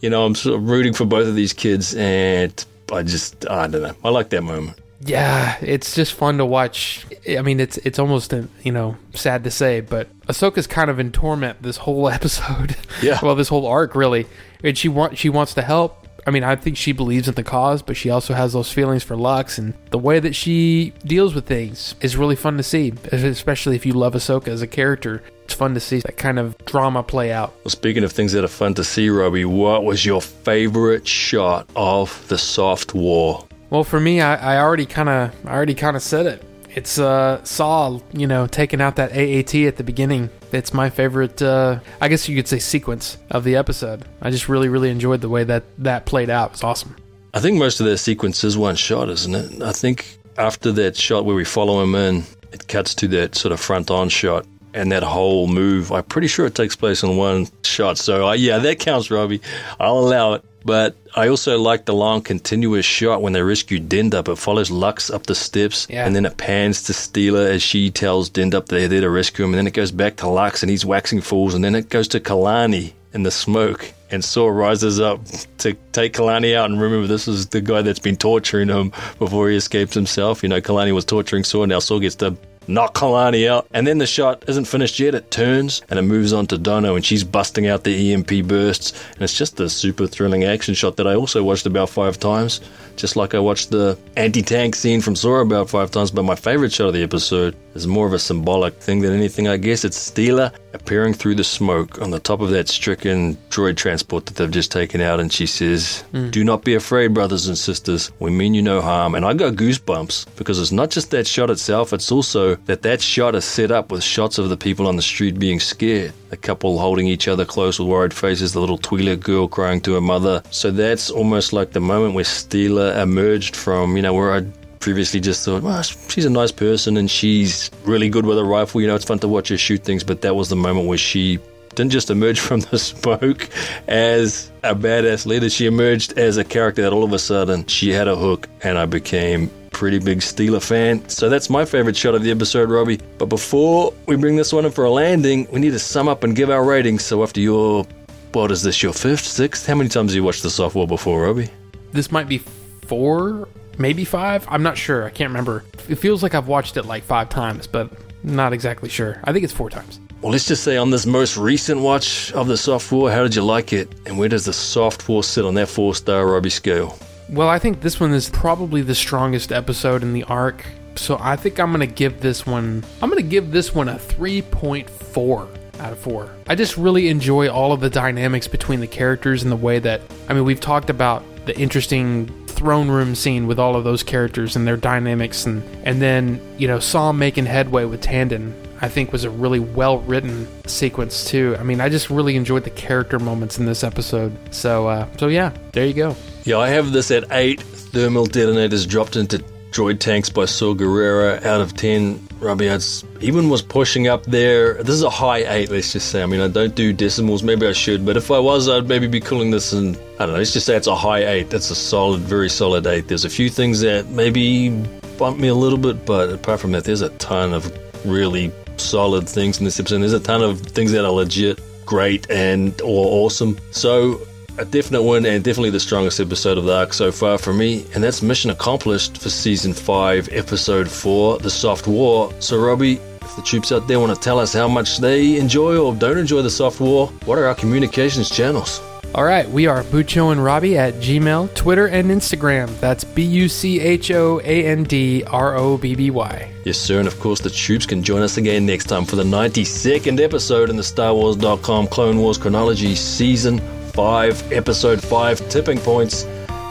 You 0.00 0.10
know, 0.10 0.24
I'm 0.24 0.34
sort 0.34 0.56
of 0.56 0.68
rooting 0.68 0.92
for 0.92 1.04
both 1.04 1.28
of 1.28 1.34
these 1.34 1.52
kids, 1.52 1.94
and 1.94 2.64
I 2.92 3.02
just, 3.02 3.48
I 3.48 3.66
don't 3.68 3.82
know. 3.82 3.94
I 4.04 4.10
like 4.10 4.30
that 4.30 4.42
moment. 4.42 4.78
Yeah, 5.04 5.56
it's 5.60 5.94
just 5.94 6.12
fun 6.12 6.38
to 6.38 6.46
watch. 6.46 7.06
I 7.28 7.42
mean, 7.42 7.60
it's 7.60 7.76
it's 7.78 7.98
almost 7.98 8.32
uh, 8.32 8.42
you 8.62 8.72
know 8.72 8.96
sad 9.14 9.44
to 9.44 9.50
say, 9.50 9.80
but 9.80 10.08
Ahsoka's 10.26 10.66
kind 10.66 10.90
of 10.90 10.98
in 10.98 11.10
torment 11.12 11.62
this 11.62 11.78
whole 11.78 12.08
episode. 12.18 12.76
Yeah. 13.02 13.18
well, 13.22 13.34
this 13.34 13.48
whole 13.48 13.66
arc 13.66 13.94
really, 13.94 14.26
and 14.62 14.76
she 14.78 14.88
wants 14.88 15.18
she 15.18 15.28
wants 15.28 15.54
to 15.54 15.62
help. 15.62 15.98
I 16.24 16.30
mean, 16.30 16.44
I 16.44 16.54
think 16.54 16.76
she 16.76 16.92
believes 16.92 17.26
in 17.26 17.34
the 17.34 17.42
cause, 17.42 17.82
but 17.82 17.96
she 17.96 18.08
also 18.08 18.34
has 18.34 18.52
those 18.52 18.70
feelings 18.70 19.02
for 19.02 19.16
Lux, 19.16 19.58
and 19.58 19.74
the 19.90 19.98
way 19.98 20.20
that 20.20 20.36
she 20.36 20.92
deals 21.04 21.34
with 21.34 21.46
things 21.46 21.96
is 22.00 22.16
really 22.16 22.36
fun 22.36 22.56
to 22.58 22.62
see, 22.62 22.92
especially 23.10 23.74
if 23.74 23.84
you 23.84 23.92
love 23.92 24.14
Ahsoka 24.14 24.48
as 24.48 24.62
a 24.62 24.68
character. 24.68 25.24
It's 25.42 25.54
fun 25.54 25.74
to 25.74 25.80
see 25.80 25.98
that 25.98 26.16
kind 26.16 26.38
of 26.38 26.56
drama 26.64 27.02
play 27.02 27.32
out. 27.32 27.52
Well, 27.64 27.70
speaking 27.70 28.04
of 28.04 28.12
things 28.12 28.30
that 28.32 28.44
are 28.44 28.48
fun 28.48 28.74
to 28.74 28.84
see, 28.84 29.10
Robbie, 29.10 29.44
what 29.44 29.82
was 29.82 30.06
your 30.06 30.22
favorite 30.22 31.08
shot 31.08 31.68
of 31.74 32.24
the 32.28 32.38
soft 32.38 32.94
war? 32.94 33.44
Well, 33.72 33.84
for 33.84 33.98
me, 33.98 34.20
I, 34.20 34.60
already 34.60 34.84
kind 34.84 35.08
of, 35.08 35.34
I 35.46 35.54
already 35.54 35.74
kind 35.74 35.96
of 35.96 36.02
said 36.02 36.26
it. 36.26 36.42
It's 36.74 36.98
uh, 36.98 37.42
Saw, 37.42 38.00
you 38.12 38.26
know, 38.26 38.46
taking 38.46 38.82
out 38.82 38.96
that 38.96 39.12
AAT 39.12 39.54
at 39.66 39.78
the 39.78 39.82
beginning. 39.82 40.28
It's 40.52 40.74
my 40.74 40.90
favorite, 40.90 41.40
uh, 41.40 41.80
I 41.98 42.08
guess 42.08 42.28
you 42.28 42.36
could 42.36 42.46
say, 42.46 42.58
sequence 42.58 43.16
of 43.30 43.44
the 43.44 43.56
episode. 43.56 44.04
I 44.20 44.28
just 44.28 44.46
really, 44.46 44.68
really 44.68 44.90
enjoyed 44.90 45.22
the 45.22 45.30
way 45.30 45.44
that 45.44 45.64
that 45.78 46.04
played 46.04 46.28
out. 46.28 46.52
It's 46.52 46.62
awesome. 46.62 46.96
I 47.32 47.40
think 47.40 47.58
most 47.58 47.80
of 47.80 47.86
their 47.86 47.96
sequence 47.96 48.44
is 48.44 48.58
one 48.58 48.76
shot, 48.76 49.08
isn't 49.08 49.34
it? 49.34 49.62
I 49.62 49.72
think 49.72 50.18
after 50.36 50.70
that 50.72 50.94
shot 50.94 51.24
where 51.24 51.34
we 51.34 51.46
follow 51.46 51.82
him 51.82 51.94
in, 51.94 52.24
it 52.52 52.68
cuts 52.68 52.94
to 52.96 53.08
that 53.08 53.36
sort 53.36 53.52
of 53.52 53.60
front 53.60 53.90
on 53.90 54.10
shot. 54.10 54.44
And 54.74 54.92
that 54.92 55.02
whole 55.02 55.46
move, 55.46 55.92
I'm 55.92 56.04
pretty 56.04 56.28
sure 56.28 56.44
it 56.44 56.54
takes 56.54 56.76
place 56.76 57.02
in 57.02 57.16
one 57.16 57.48
shot. 57.64 57.96
So, 57.96 58.28
uh, 58.28 58.32
yeah, 58.32 58.58
that 58.58 58.80
counts, 58.80 59.10
Robbie. 59.10 59.40
I'll 59.80 59.98
allow 59.98 60.34
it. 60.34 60.44
But 60.64 60.96
I 61.14 61.28
also 61.28 61.58
like 61.58 61.84
the 61.84 61.94
long 61.94 62.22
continuous 62.22 62.84
shot 62.86 63.20
when 63.22 63.32
they 63.32 63.42
rescue 63.42 63.78
Dendup. 63.80 64.28
It 64.28 64.36
follows 64.36 64.70
Lux 64.70 65.10
up 65.10 65.26
the 65.26 65.34
steps, 65.34 65.86
Yeah. 65.90 66.06
and 66.06 66.14
then 66.14 66.24
it 66.26 66.36
pans 66.36 66.82
to 66.84 66.92
Steela 66.92 67.48
as 67.50 67.62
she 67.62 67.90
tells 67.90 68.30
Dendup 68.30 68.66
they're 68.66 68.88
there 68.88 69.00
to 69.00 69.10
rescue 69.10 69.44
him, 69.44 69.52
and 69.52 69.58
then 69.58 69.66
it 69.66 69.74
goes 69.74 69.90
back 69.90 70.16
to 70.16 70.28
Lux 70.28 70.62
and 70.62 70.70
he's 70.70 70.84
waxing 70.84 71.20
fools, 71.20 71.54
and 71.54 71.64
then 71.64 71.74
it 71.74 71.88
goes 71.88 72.08
to 72.08 72.20
Kalani 72.20 72.92
in 73.12 73.24
the 73.24 73.30
smoke, 73.30 73.92
and 74.10 74.24
Saw 74.24 74.48
rises 74.48 75.00
up 75.00 75.20
to 75.58 75.74
take 75.92 76.14
Kalani 76.14 76.54
out. 76.56 76.70
And 76.70 76.80
remember, 76.80 77.06
this 77.06 77.28
is 77.28 77.48
the 77.48 77.60
guy 77.60 77.82
that's 77.82 77.98
been 77.98 78.16
torturing 78.16 78.68
him 78.68 78.92
before 79.18 79.50
he 79.50 79.56
escapes 79.56 79.94
himself. 79.94 80.42
You 80.42 80.48
know, 80.48 80.60
Kalani 80.60 80.92
was 80.94 81.04
torturing 81.04 81.44
Saw, 81.44 81.64
now 81.66 81.78
Saw 81.78 81.98
gets 81.98 82.14
to 82.16 82.36
knock 82.66 82.94
Kalani 82.94 83.48
out. 83.48 83.66
And 83.72 83.86
then 83.86 83.98
the 83.98 84.06
shot 84.06 84.44
isn't 84.48 84.64
finished 84.66 84.98
yet. 84.98 85.14
It 85.14 85.30
turns 85.30 85.82
and 85.88 85.98
it 85.98 86.02
moves 86.02 86.32
on 86.32 86.46
to 86.48 86.58
Dono, 86.58 86.96
and 86.96 87.04
she's 87.04 87.24
busting 87.24 87.66
out 87.66 87.84
the 87.84 88.12
EMP 88.12 88.46
bursts. 88.46 88.92
And 89.12 89.22
it's 89.22 89.36
just 89.36 89.60
a 89.60 89.68
super 89.68 90.06
thrilling 90.06 90.44
action 90.44 90.74
shot 90.74 90.96
that 90.96 91.06
I 91.06 91.14
also 91.14 91.42
watched 91.42 91.66
about 91.66 91.90
five 91.90 92.18
times, 92.18 92.60
just 92.96 93.16
like 93.16 93.34
I 93.34 93.38
watched 93.38 93.70
the 93.70 93.98
anti 94.16 94.42
tank 94.42 94.74
scene 94.74 95.00
from 95.00 95.16
Sora 95.16 95.42
about 95.42 95.70
five 95.70 95.90
times. 95.90 96.10
But 96.10 96.24
my 96.24 96.36
favorite 96.36 96.72
shot 96.72 96.88
of 96.88 96.94
the 96.94 97.02
episode 97.02 97.56
is 97.74 97.86
more 97.86 98.06
of 98.06 98.12
a 98.12 98.18
symbolic 98.18 98.74
thing 98.74 99.00
than 99.00 99.12
anything, 99.12 99.48
I 99.48 99.56
guess. 99.56 99.84
It's 99.84 100.10
Steela 100.10 100.52
appearing 100.72 101.14
through 101.14 101.34
the 101.34 101.44
smoke 101.44 102.00
on 102.00 102.10
the 102.10 102.18
top 102.18 102.40
of 102.40 102.50
that 102.50 102.68
stricken 102.68 103.36
droid 103.50 103.76
transport 103.76 104.26
that 104.26 104.36
they've 104.36 104.50
just 104.50 104.72
taken 104.72 105.00
out, 105.00 105.20
and 105.20 105.32
she 105.32 105.46
says, 105.46 106.02
hmm. 106.12 106.30
Do 106.30 106.44
not 106.44 106.64
be 106.64 106.74
afraid, 106.74 107.14
brothers 107.14 107.46
and 107.48 107.58
sisters. 107.58 108.10
We 108.18 108.30
mean 108.30 108.54
you 108.54 108.62
no 108.62 108.80
harm. 108.80 109.14
And 109.14 109.24
I 109.24 109.34
got 109.34 109.54
goosebumps 109.54 110.36
because 110.36 110.58
it's 110.60 110.72
not 110.72 110.90
just 110.90 111.10
that 111.10 111.26
shot 111.26 111.50
itself, 111.50 111.92
it's 111.92 112.10
also 112.10 112.54
that 112.66 112.82
that 112.82 113.02
shot 113.02 113.34
is 113.34 113.44
set 113.44 113.70
up 113.70 113.92
with 113.92 114.02
shots 114.02 114.38
of 114.38 114.48
the 114.48 114.56
people 114.56 114.86
on 114.86 114.96
the 114.96 115.02
street 115.02 115.38
being 115.38 115.60
scared. 115.60 116.12
The 116.30 116.36
couple 116.36 116.78
holding 116.78 117.06
each 117.06 117.28
other 117.28 117.44
close 117.44 117.78
with 117.78 117.88
worried 117.88 118.14
faces, 118.14 118.52
the 118.52 118.60
little 118.60 118.78
Twi'lek 118.78 119.20
girl 119.20 119.48
crying 119.48 119.80
to 119.82 119.94
her 119.94 120.00
mother. 120.00 120.42
So 120.50 120.70
that's 120.70 121.10
almost 121.10 121.52
like 121.52 121.72
the 121.72 121.80
moment 121.80 122.14
where 122.14 122.24
Steela 122.24 122.96
emerged 123.02 123.54
from, 123.54 123.96
you 123.96 124.02
know, 124.02 124.14
where 124.14 124.32
I 124.32 124.46
previously 124.82 125.20
just 125.20 125.44
thought, 125.44 125.62
well, 125.62 125.82
she's 125.82 126.26
a 126.26 126.30
nice 126.30 126.52
person 126.52 126.96
and 126.98 127.10
she's 127.10 127.70
really 127.84 128.10
good 128.10 128.26
with 128.26 128.36
a 128.36 128.44
rifle. 128.44 128.80
You 128.80 128.88
know, 128.88 128.96
it's 128.96 129.04
fun 129.04 129.20
to 129.20 129.28
watch 129.28 129.48
her 129.48 129.56
shoot 129.56 129.82
things. 129.84 130.04
But 130.04 130.20
that 130.22 130.34
was 130.34 130.50
the 130.50 130.56
moment 130.56 130.88
where 130.88 130.98
she 130.98 131.38
didn't 131.74 131.92
just 131.92 132.10
emerge 132.10 132.40
from 132.46 132.60
the 132.60 132.78
smoke 132.78 133.48
as 133.88 134.50
a 134.62 134.74
badass 134.74 135.24
leader. 135.24 135.48
She 135.48 135.66
emerged 135.66 136.18
as 136.18 136.36
a 136.36 136.44
character 136.44 136.82
that 136.82 136.92
all 136.92 137.04
of 137.04 137.12
a 137.12 137.18
sudden 137.18 137.64
she 137.66 137.90
had 137.90 138.08
a 138.08 138.16
hook, 138.16 138.48
and 138.62 138.76
I 138.76 138.84
became 138.84 139.50
pretty 139.70 139.98
big 139.98 140.18
Steela 140.18 140.60
fan. 140.60 141.08
So 141.08 141.30
that's 141.30 141.48
my 141.48 141.64
favorite 141.64 141.96
shot 141.96 142.14
of 142.14 142.22
the 142.22 142.30
episode, 142.30 142.68
Robbie. 142.68 143.00
But 143.18 143.26
before 143.26 143.94
we 144.06 144.16
bring 144.16 144.36
this 144.36 144.52
one 144.52 144.66
in 144.66 144.72
for 144.72 144.84
a 144.84 144.90
landing, 144.90 145.46
we 145.50 145.60
need 145.60 145.70
to 145.70 145.78
sum 145.78 146.08
up 146.08 146.24
and 146.24 146.36
give 146.36 146.50
our 146.50 146.64
ratings. 146.64 147.04
So 147.04 147.22
after 147.22 147.40
your, 147.40 147.86
what 148.32 148.50
is 148.50 148.62
this, 148.62 148.82
your 148.82 148.92
fifth, 148.92 149.24
sixth? 149.24 149.66
How 149.66 149.76
many 149.76 149.88
times 149.88 150.10
have 150.10 150.16
you 150.16 150.24
watched 150.24 150.42
the 150.42 150.50
Soft 150.50 150.74
War 150.74 150.86
before, 150.86 151.22
Robbie? 151.22 151.50
This 151.92 152.10
might 152.12 152.28
be 152.28 152.38
four, 152.86 153.48
maybe 153.82 154.04
five. 154.06 154.46
I'm 154.48 154.62
not 154.62 154.78
sure. 154.78 155.04
I 155.04 155.10
can't 155.10 155.28
remember. 155.28 155.64
It 155.88 155.96
feels 155.96 156.22
like 156.22 156.34
I've 156.34 156.48
watched 156.48 156.78
it 156.78 156.84
like 156.84 157.02
five 157.02 157.28
times, 157.28 157.66
but 157.66 157.90
not 158.24 158.54
exactly 158.54 158.88
sure. 158.88 159.20
I 159.24 159.32
think 159.32 159.44
it's 159.44 159.52
four 159.52 159.68
times. 159.68 160.00
well, 160.22 160.32
let's 160.32 160.46
just 160.46 160.62
say 160.64 160.76
on 160.78 160.90
this 160.90 161.04
most 161.04 161.36
recent 161.36 161.80
watch 161.80 162.32
of 162.32 162.46
the 162.46 162.56
Soft 162.56 162.90
War, 162.92 163.10
how 163.10 163.22
did 163.24 163.34
you 163.34 163.42
like 163.42 163.72
it? 163.74 163.88
And 164.06 164.16
where 164.18 164.28
does 164.28 164.44
the 164.46 164.52
Soft 164.52 165.08
War 165.08 165.22
sit 165.22 165.44
on 165.44 165.54
that 165.54 165.68
four 165.68 165.94
star 165.94 166.26
Robbie 166.26 166.48
scale? 166.48 166.96
Well, 167.28 167.48
I 167.48 167.58
think 167.58 167.80
this 167.80 167.98
one 167.98 168.12
is 168.12 168.30
probably 168.30 168.82
the 168.82 168.94
strongest 168.94 169.52
episode 169.52 170.02
in 170.02 170.12
the 170.12 170.24
arc. 170.24 170.64
So 170.94 171.16
I 171.20 171.36
think 171.36 171.58
I'm 171.58 171.72
going 171.72 171.80
to 171.80 171.94
give 171.94 172.20
this 172.20 172.46
one 172.46 172.84
I'm 173.00 173.08
going 173.10 173.22
to 173.22 173.28
give 173.28 173.50
this 173.50 173.74
one 173.74 173.88
a 173.88 173.94
3.4 173.96 175.48
out 175.80 175.92
of 175.92 175.98
4. 175.98 176.30
I 176.46 176.54
just 176.54 176.76
really 176.76 177.08
enjoy 177.08 177.48
all 177.48 177.72
of 177.72 177.80
the 177.80 177.90
dynamics 177.90 178.46
between 178.46 178.80
the 178.80 178.86
characters 178.86 179.42
and 179.42 179.50
the 179.50 179.56
way 179.56 179.78
that 179.80 180.02
I 180.28 180.34
mean, 180.34 180.44
we've 180.44 180.60
talked 180.60 180.90
about 180.90 181.24
the 181.46 181.58
interesting 181.58 182.41
throne 182.62 182.88
room 182.88 183.16
scene 183.16 183.48
with 183.48 183.58
all 183.58 183.74
of 183.74 183.82
those 183.82 184.04
characters 184.04 184.54
and 184.54 184.68
their 184.68 184.76
dynamics 184.76 185.46
and 185.46 185.64
and 185.84 186.00
then, 186.00 186.40
you 186.58 186.68
know, 186.68 186.78
Saw 186.78 187.10
making 187.10 187.46
headway 187.46 187.84
with 187.84 188.00
Tandin. 188.00 188.52
I 188.80 188.88
think 188.88 189.10
was 189.10 189.24
a 189.24 189.30
really 189.30 189.58
well 189.58 189.98
written 189.98 190.46
sequence 190.68 191.24
too. 191.24 191.56
I 191.58 191.64
mean, 191.64 191.80
I 191.80 191.88
just 191.88 192.08
really 192.08 192.36
enjoyed 192.36 192.62
the 192.62 192.70
character 192.70 193.18
moments 193.18 193.58
in 193.58 193.66
this 193.66 193.82
episode. 193.82 194.32
So, 194.54 194.86
uh, 194.86 195.08
so 195.18 195.26
yeah, 195.26 195.50
there 195.72 195.86
you 195.86 195.92
go. 195.92 196.14
Yeah, 196.44 196.58
I 196.58 196.68
have 196.68 196.92
this 196.92 197.10
at 197.10 197.24
8 197.32 197.60
thermal 197.60 198.26
detonators 198.26 198.86
dropped 198.86 199.16
into 199.16 199.42
droid 199.72 199.98
tanks 199.98 200.28
by 200.28 200.44
Saw 200.44 200.74
Gerrera 200.74 201.44
out 201.44 201.60
of 201.60 201.74
10. 201.74 202.28
Robbie 202.40 202.68
I'd- 202.70 202.84
even 203.20 203.48
was 203.48 203.62
pushing 203.62 204.06
up 204.08 204.24
there. 204.26 204.74
This 204.74 204.94
is 204.96 205.02
a 205.02 205.10
high 205.10 205.44
8, 205.48 205.70
let's 205.70 205.92
just 205.92 206.08
say. 206.10 206.22
I 206.22 206.26
mean, 206.26 206.40
I 206.40 206.48
don't 206.48 206.74
do 206.74 206.92
decimals, 206.92 207.42
maybe 207.42 207.66
I 207.66 207.72
should, 207.72 208.04
but 208.04 208.16
if 208.16 208.30
I 208.30 208.38
was, 208.38 208.68
I'd 208.68 208.88
maybe 208.88 209.06
be 209.06 209.20
calling 209.20 209.50
this 209.50 209.72
in, 209.72 209.96
I 210.18 210.26
don't 210.26 210.32
know, 210.32 210.38
let's 210.38 210.52
just 210.52 210.66
say 210.66 210.76
it's 210.76 210.86
a 210.86 210.94
high 210.94 211.24
8. 211.26 211.50
That's 211.50 211.70
a 211.70 211.74
solid, 211.74 212.20
very 212.20 212.50
solid 212.50 212.86
8. 212.86 213.08
There's 213.08 213.24
a 213.24 213.30
few 213.30 213.48
things 213.48 213.80
that 213.80 214.08
maybe 214.08 214.70
bump 215.18 215.38
me 215.38 215.48
a 215.48 215.54
little 215.54 215.78
bit, 215.78 216.04
but 216.04 216.30
apart 216.30 216.60
from 216.60 216.72
that, 216.72 216.84
there's 216.84 217.00
a 217.02 217.10
ton 217.10 217.52
of 217.54 217.72
really 218.04 218.52
solid 218.76 219.28
things 219.28 219.58
in 219.58 219.64
this 219.64 219.78
episode. 219.80 220.00
There's 220.00 220.12
a 220.12 220.20
ton 220.20 220.42
of 220.42 220.60
things 220.60 220.92
that 220.92 221.04
are 221.04 221.10
legit 221.12 221.60
great 221.86 222.28
and 222.30 222.78
or 222.82 223.06
awesome. 223.24 223.58
So 223.70 224.20
a 224.58 224.64
definite 224.64 225.02
win 225.02 225.26
and 225.26 225.42
definitely 225.42 225.70
the 225.70 225.80
strongest 225.80 226.20
episode 226.20 226.58
of 226.58 226.64
the 226.64 226.76
arc 226.76 226.92
so 226.92 227.10
far 227.10 227.38
for 227.38 227.52
me. 227.52 227.84
And 227.94 228.02
that's 228.02 228.22
mission 228.22 228.50
accomplished 228.50 229.18
for 229.18 229.30
season 229.30 229.72
five, 229.72 230.28
episode 230.32 230.88
four, 230.88 231.38
the 231.38 231.50
soft 231.50 231.86
war. 231.86 232.32
So 232.38 232.58
Robbie, 232.58 233.00
if 233.20 233.36
the 233.36 233.42
troops 233.42 233.72
out 233.72 233.88
there 233.88 234.00
want 234.00 234.14
to 234.14 234.20
tell 234.20 234.38
us 234.38 234.52
how 234.52 234.68
much 234.68 234.98
they 234.98 235.36
enjoy 235.38 235.78
or 235.78 235.94
don't 235.94 236.18
enjoy 236.18 236.42
the 236.42 236.50
soft 236.50 236.80
war, 236.80 237.08
what 237.24 237.38
are 237.38 237.46
our 237.46 237.54
communications 237.54 238.28
channels? 238.30 238.80
All 239.14 239.24
right, 239.24 239.46
we 239.50 239.66
are 239.66 239.82
Bucho 239.82 240.32
and 240.32 240.42
Robbie 240.42 240.78
at 240.78 240.94
Gmail, 240.94 241.54
Twitter, 241.54 241.86
and 241.86 242.10
Instagram. 242.10 242.68
That's 242.80 243.04
B 243.04 243.22
U 243.22 243.46
C 243.46 243.78
H 243.78 244.10
O 244.10 244.40
A 244.40 244.64
N 244.64 244.84
D 244.84 245.22
R 245.24 245.54
O 245.54 245.76
B 245.76 245.94
B 245.94 246.10
Y. 246.10 246.50
Yes, 246.64 246.78
sir, 246.78 246.98
and 246.98 247.06
of 247.06 247.20
course 247.20 247.40
the 247.40 247.50
troops 247.50 247.84
can 247.84 248.02
join 248.02 248.22
us 248.22 248.38
again 248.38 248.64
next 248.64 248.86
time 248.86 249.04
for 249.04 249.16
the 249.16 249.24
92nd 249.24 250.18
episode 250.18 250.70
in 250.70 250.76
the 250.76 250.82
Star 250.82 251.12
Wars.com 251.14 251.88
Clone 251.88 252.18
Wars 252.20 252.38
Chronology 252.38 252.94
Season 252.94 253.60
5, 253.92 254.52
Episode 254.52 255.02
5, 255.02 255.48
Tipping 255.48 255.78
Points. 255.78 256.24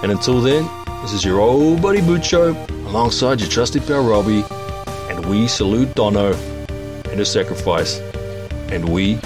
And 0.04 0.12
until 0.12 0.42
then, 0.42 0.68
this 1.02 1.14
is 1.14 1.24
your 1.24 1.40
old 1.40 1.82
buddy 1.82 2.00
Bucho, 2.00 2.56
alongside 2.88 3.40
your 3.40 3.50
trusty 3.50 3.80
pal 3.80 4.04
Robbie, 4.04 4.44
and 5.10 5.26
we 5.28 5.48
salute 5.48 5.94
Dono 5.94 6.34
and 6.34 7.20
his 7.20 7.32
sacrifice. 7.32 8.00
And 8.70 8.90
we 8.90 9.20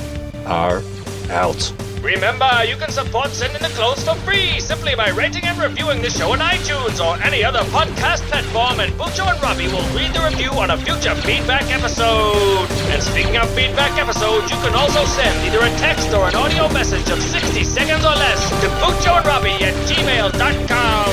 are 0.46 0.82
out. 1.30 1.74
Remember, 2.02 2.50
you 2.68 2.76
can 2.78 2.92
support 2.92 3.32
Send 3.32 3.56
in 3.56 3.62
the 3.62 3.70
Clones 3.70 4.04
for 4.04 4.14
free 4.22 4.60
simply 4.60 4.94
by 4.96 5.10
rating 5.10 5.44
and 5.44 5.58
reviewing 5.58 6.02
the 6.02 6.10
show 6.10 6.34
on 6.34 6.40
iTunes 6.40 7.04
or 7.04 7.20
any 7.24 7.44
other 7.44 7.62
podcast 7.74 8.22
platform, 8.30 8.80
and 8.80 8.94
Bucho 8.94 9.26
and 9.26 9.42
Robbie 9.42 9.68
will 9.68 9.88
read 9.98 10.14
the 10.14 10.22
review 10.22 10.52
on 10.52 10.70
a 10.70 10.78
future 10.78 11.16
feedback 11.16 11.64
episode. 11.74 12.70
And 12.94 13.02
speaking 13.02 13.38
of 13.38 13.50
feedback 13.56 13.98
episodes, 13.98 14.52
you 14.52 14.58
can 14.58 14.76
also 14.76 15.04
send 15.06 15.34
either 15.48 15.66
a 15.66 15.70
text 15.80 16.14
or 16.14 16.28
an 16.30 16.36
audio 16.36 16.72
message 16.72 17.10
of 17.10 17.20
60 17.20 17.64
seconds 17.64 18.06
or 18.06 18.14
less 18.14 18.50
to 18.62 18.68
Bucho 18.78 19.18
and 19.18 19.26
Robbie 19.26 19.64
at 19.66 19.74
gmail.com. 19.90 21.06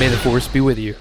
May 0.00 0.08
the 0.08 0.16
force 0.16 0.48
be 0.48 0.60
with 0.60 0.78
you. 0.80 0.96